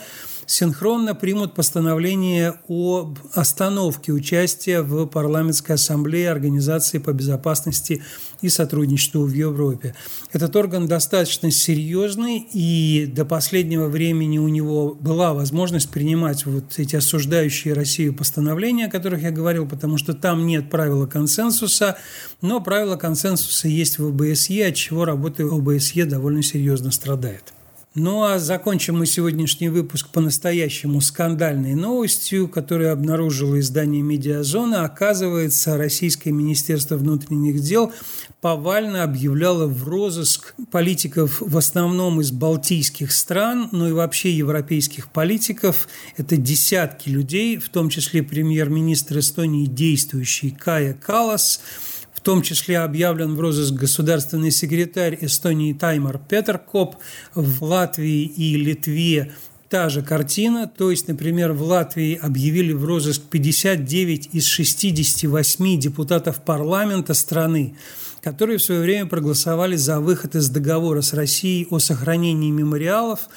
синхронно 0.48 1.14
примут 1.14 1.54
постановление 1.54 2.54
о 2.68 3.14
остановке 3.34 4.12
участия 4.12 4.80
в 4.80 5.06
парламентской 5.06 5.72
ассамблее 5.72 6.30
Организации 6.30 6.98
по 6.98 7.12
безопасности 7.12 8.02
и 8.40 8.48
сотрудничеству 8.48 9.24
в 9.24 9.32
Европе. 9.32 9.94
Этот 10.32 10.56
орган 10.56 10.88
достаточно 10.88 11.50
серьезный, 11.50 12.38
и 12.52 13.06
до 13.06 13.24
последнего 13.24 13.88
времени 13.88 14.38
у 14.38 14.48
него 14.48 14.94
была 14.94 15.34
возможность 15.34 15.90
принимать 15.90 16.46
вот 16.46 16.78
эти 16.78 16.96
осуждающие 16.96 17.74
Россию 17.74 18.14
постановления, 18.14 18.86
о 18.86 18.90
которых 18.90 19.22
я 19.22 19.30
говорил, 19.30 19.68
потому 19.68 19.98
что 19.98 20.14
там 20.14 20.46
нет 20.46 20.70
правила 20.70 21.06
консенсуса, 21.06 21.98
но 22.40 22.60
правило 22.60 22.96
консенсуса 22.96 23.68
есть 23.68 23.98
в 23.98 24.08
ОБСЕ, 24.08 24.68
от 24.68 24.74
чего 24.74 25.04
работа 25.04 25.44
ОБСЕ 25.44 26.06
довольно 26.06 26.42
серьезно 26.42 26.90
страдает. 26.90 27.52
Ну 28.00 28.22
а 28.22 28.38
закончим 28.38 28.98
мы 28.98 29.06
сегодняшний 29.06 29.70
выпуск 29.70 30.10
по-настоящему 30.10 31.00
скандальной 31.00 31.74
новостью, 31.74 32.46
которую 32.46 32.92
обнаружило 32.92 33.58
издание 33.58 34.02
«Медиазона». 34.02 34.84
Оказывается, 34.84 35.76
Российское 35.76 36.30
Министерство 36.30 36.96
внутренних 36.96 37.60
дел 37.60 37.92
повально 38.40 39.02
объявляло 39.02 39.66
в 39.66 39.88
розыск 39.88 40.54
политиков 40.70 41.40
в 41.40 41.58
основном 41.58 42.20
из 42.20 42.30
балтийских 42.30 43.10
стран, 43.10 43.68
но 43.72 43.88
и 43.88 43.92
вообще 43.92 44.30
европейских 44.30 45.10
политиков. 45.10 45.88
Это 46.16 46.36
десятки 46.36 47.08
людей, 47.08 47.56
в 47.56 47.68
том 47.68 47.88
числе 47.88 48.22
премьер-министр 48.22 49.18
Эстонии 49.18 49.66
действующий 49.66 50.52
Кая 50.52 50.94
Калас– 50.94 51.60
в 52.18 52.20
том 52.20 52.42
числе 52.42 52.80
объявлен 52.80 53.36
в 53.36 53.40
розыск 53.40 53.74
государственный 53.74 54.50
секретарь 54.50 55.16
Эстонии 55.20 55.72
Таймар 55.72 56.18
Петеркоп, 56.18 56.96
в 57.32 57.62
Латвии 57.62 58.24
и 58.24 58.56
Литве 58.56 59.32
та 59.68 59.88
же 59.88 60.02
картина. 60.02 60.66
То 60.66 60.90
есть, 60.90 61.06
например, 61.06 61.52
в 61.52 61.62
Латвии 61.62 62.18
объявили 62.20 62.72
в 62.72 62.84
розыск 62.84 63.22
59 63.22 64.30
из 64.32 64.46
68 64.46 65.78
депутатов 65.78 66.42
парламента 66.42 67.14
страны, 67.14 67.76
которые 68.20 68.58
в 68.58 68.64
свое 68.64 68.80
время 68.80 69.06
проголосовали 69.06 69.76
за 69.76 70.00
выход 70.00 70.34
из 70.34 70.48
договора 70.48 71.02
с 71.02 71.12
Россией 71.12 71.68
о 71.70 71.78
сохранении 71.78 72.50
мемориалов. 72.50 73.28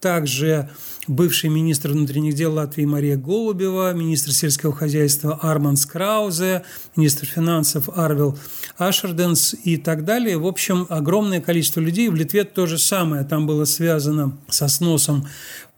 Также 0.00 0.70
бывший 1.06 1.50
министр 1.50 1.90
внутренних 1.90 2.34
дел 2.34 2.54
Латвии 2.54 2.84
Мария 2.84 3.16
Голубева, 3.16 3.92
министр 3.92 4.32
сельского 4.32 4.72
хозяйства 4.72 5.38
Арман 5.42 5.76
Скраузе, 5.76 6.62
министр 6.96 7.26
финансов 7.26 7.88
Арвел 7.88 8.38
Ашерденс 8.76 9.54
и 9.64 9.76
так 9.76 10.04
далее. 10.04 10.38
В 10.38 10.46
общем, 10.46 10.86
огромное 10.88 11.40
количество 11.40 11.80
людей. 11.80 12.08
В 12.08 12.14
Литве 12.14 12.44
то 12.44 12.66
же 12.66 12.78
самое. 12.78 13.24
Там 13.24 13.46
было 13.46 13.64
связано 13.64 14.38
со 14.48 14.68
сносом 14.68 15.26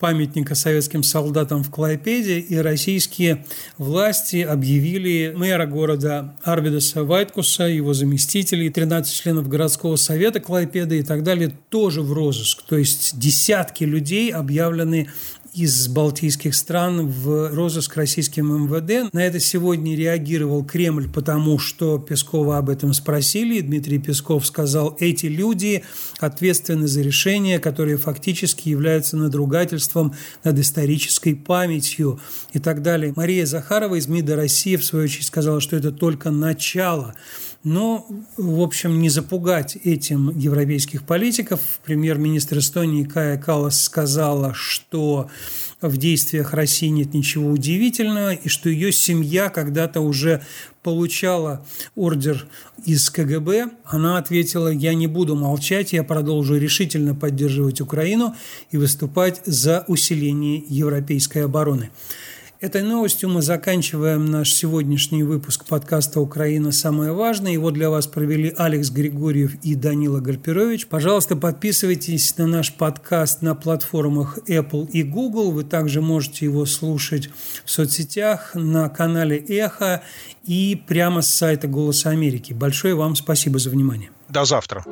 памятника 0.02 0.56
советским 0.56 1.04
солдатам 1.04 1.62
в 1.62 1.70
Клайпеде, 1.70 2.40
и 2.40 2.56
российские 2.56 3.46
власти 3.78 4.38
объявили 4.38 5.32
мэра 5.36 5.64
города 5.64 6.34
Арвидаса 6.42 7.04
Вайткуса, 7.04 7.66
его 7.66 7.94
заместителей, 7.94 8.68
13 8.68 9.14
членов 9.14 9.46
городского 9.46 9.94
совета 9.94 10.40
Клайпеда 10.40 10.96
и 10.96 11.04
так 11.04 11.22
далее 11.22 11.52
тоже 11.68 12.02
в 12.02 12.12
розыск. 12.12 12.62
То 12.62 12.76
есть 12.78 13.16
десятки 13.16 13.84
людей 13.84 14.32
объявлены 14.32 15.08
из 15.54 15.88
балтийских 15.88 16.54
стран 16.54 17.08
в 17.08 17.54
розыск 17.54 17.96
российским 17.96 18.64
МВД. 18.64 19.12
На 19.12 19.22
это 19.22 19.38
сегодня 19.38 19.94
реагировал 19.94 20.64
Кремль, 20.64 21.10
потому 21.10 21.58
что 21.58 21.98
Пескова 21.98 22.56
об 22.56 22.70
этом 22.70 22.94
спросили. 22.94 23.60
Дмитрий 23.60 23.98
Песков 23.98 24.46
сказал, 24.46 24.96
эти 24.98 25.26
люди 25.26 25.84
ответственны 26.20 26.88
за 26.88 27.02
решения, 27.02 27.58
которые 27.58 27.98
фактически 27.98 28.70
являются 28.70 29.18
надругательством 29.18 30.14
над 30.42 30.58
исторической 30.58 31.34
памятью 31.34 32.18
и 32.54 32.58
так 32.58 32.80
далее. 32.80 33.12
Мария 33.14 33.44
Захарова 33.44 33.96
из 33.96 34.08
МИДа 34.08 34.36
России 34.36 34.76
в 34.76 34.84
свою 34.84 35.04
очередь 35.04 35.26
сказала, 35.26 35.60
что 35.60 35.76
это 35.76 35.92
только 35.92 36.30
начало 36.30 37.14
но, 37.64 38.06
в 38.36 38.60
общем, 38.60 39.00
не 39.00 39.08
запугать 39.08 39.76
этим 39.84 40.36
европейских 40.36 41.04
политиков. 41.04 41.60
Премьер-министр 41.84 42.58
Эстонии 42.58 43.04
Кая 43.04 43.38
Калас 43.38 43.80
сказала, 43.80 44.52
что 44.54 45.28
в 45.80 45.96
действиях 45.96 46.54
России 46.54 46.88
нет 46.88 47.14
ничего 47.14 47.50
удивительного, 47.50 48.34
и 48.34 48.48
что 48.48 48.68
ее 48.68 48.92
семья 48.92 49.48
когда-то 49.48 50.00
уже 50.00 50.42
получала 50.82 51.64
ордер 51.94 52.46
из 52.84 53.08
КГБ, 53.10 53.70
она 53.84 54.18
ответила, 54.18 54.68
я 54.68 54.94
не 54.94 55.06
буду 55.06 55.36
молчать, 55.36 55.92
я 55.92 56.02
продолжу 56.02 56.56
решительно 56.56 57.14
поддерживать 57.14 57.80
Украину 57.80 58.34
и 58.70 58.76
выступать 58.76 59.42
за 59.44 59.84
усиление 59.86 60.64
европейской 60.68 61.44
обороны. 61.44 61.90
Этой 62.62 62.82
новостью 62.82 63.28
мы 63.28 63.42
заканчиваем 63.42 64.26
наш 64.26 64.54
сегодняшний 64.54 65.24
выпуск 65.24 65.64
подкаста 65.64 66.20
«Украина. 66.20 66.70
Самое 66.70 67.10
важное». 67.10 67.50
Его 67.50 67.72
для 67.72 67.90
вас 67.90 68.06
провели 68.06 68.54
Алекс 68.56 68.88
Григорьев 68.88 69.56
и 69.64 69.74
Данила 69.74 70.20
Гарпирович. 70.20 70.86
Пожалуйста, 70.86 71.34
подписывайтесь 71.34 72.38
на 72.38 72.46
наш 72.46 72.72
подкаст 72.72 73.42
на 73.42 73.56
платформах 73.56 74.38
Apple 74.46 74.88
и 74.92 75.02
Google. 75.02 75.50
Вы 75.50 75.64
также 75.64 76.00
можете 76.00 76.44
его 76.44 76.64
слушать 76.64 77.30
в 77.64 77.68
соцсетях, 77.68 78.52
на 78.54 78.88
канале 78.88 79.38
«Эхо» 79.38 80.04
и 80.44 80.80
прямо 80.86 81.22
с 81.22 81.34
сайта 81.34 81.66
«Голоса 81.66 82.10
Америки». 82.10 82.52
Большое 82.52 82.94
вам 82.94 83.16
спасибо 83.16 83.58
за 83.58 83.70
внимание. 83.70 84.10
До 84.28 84.44
завтра. 84.44 84.84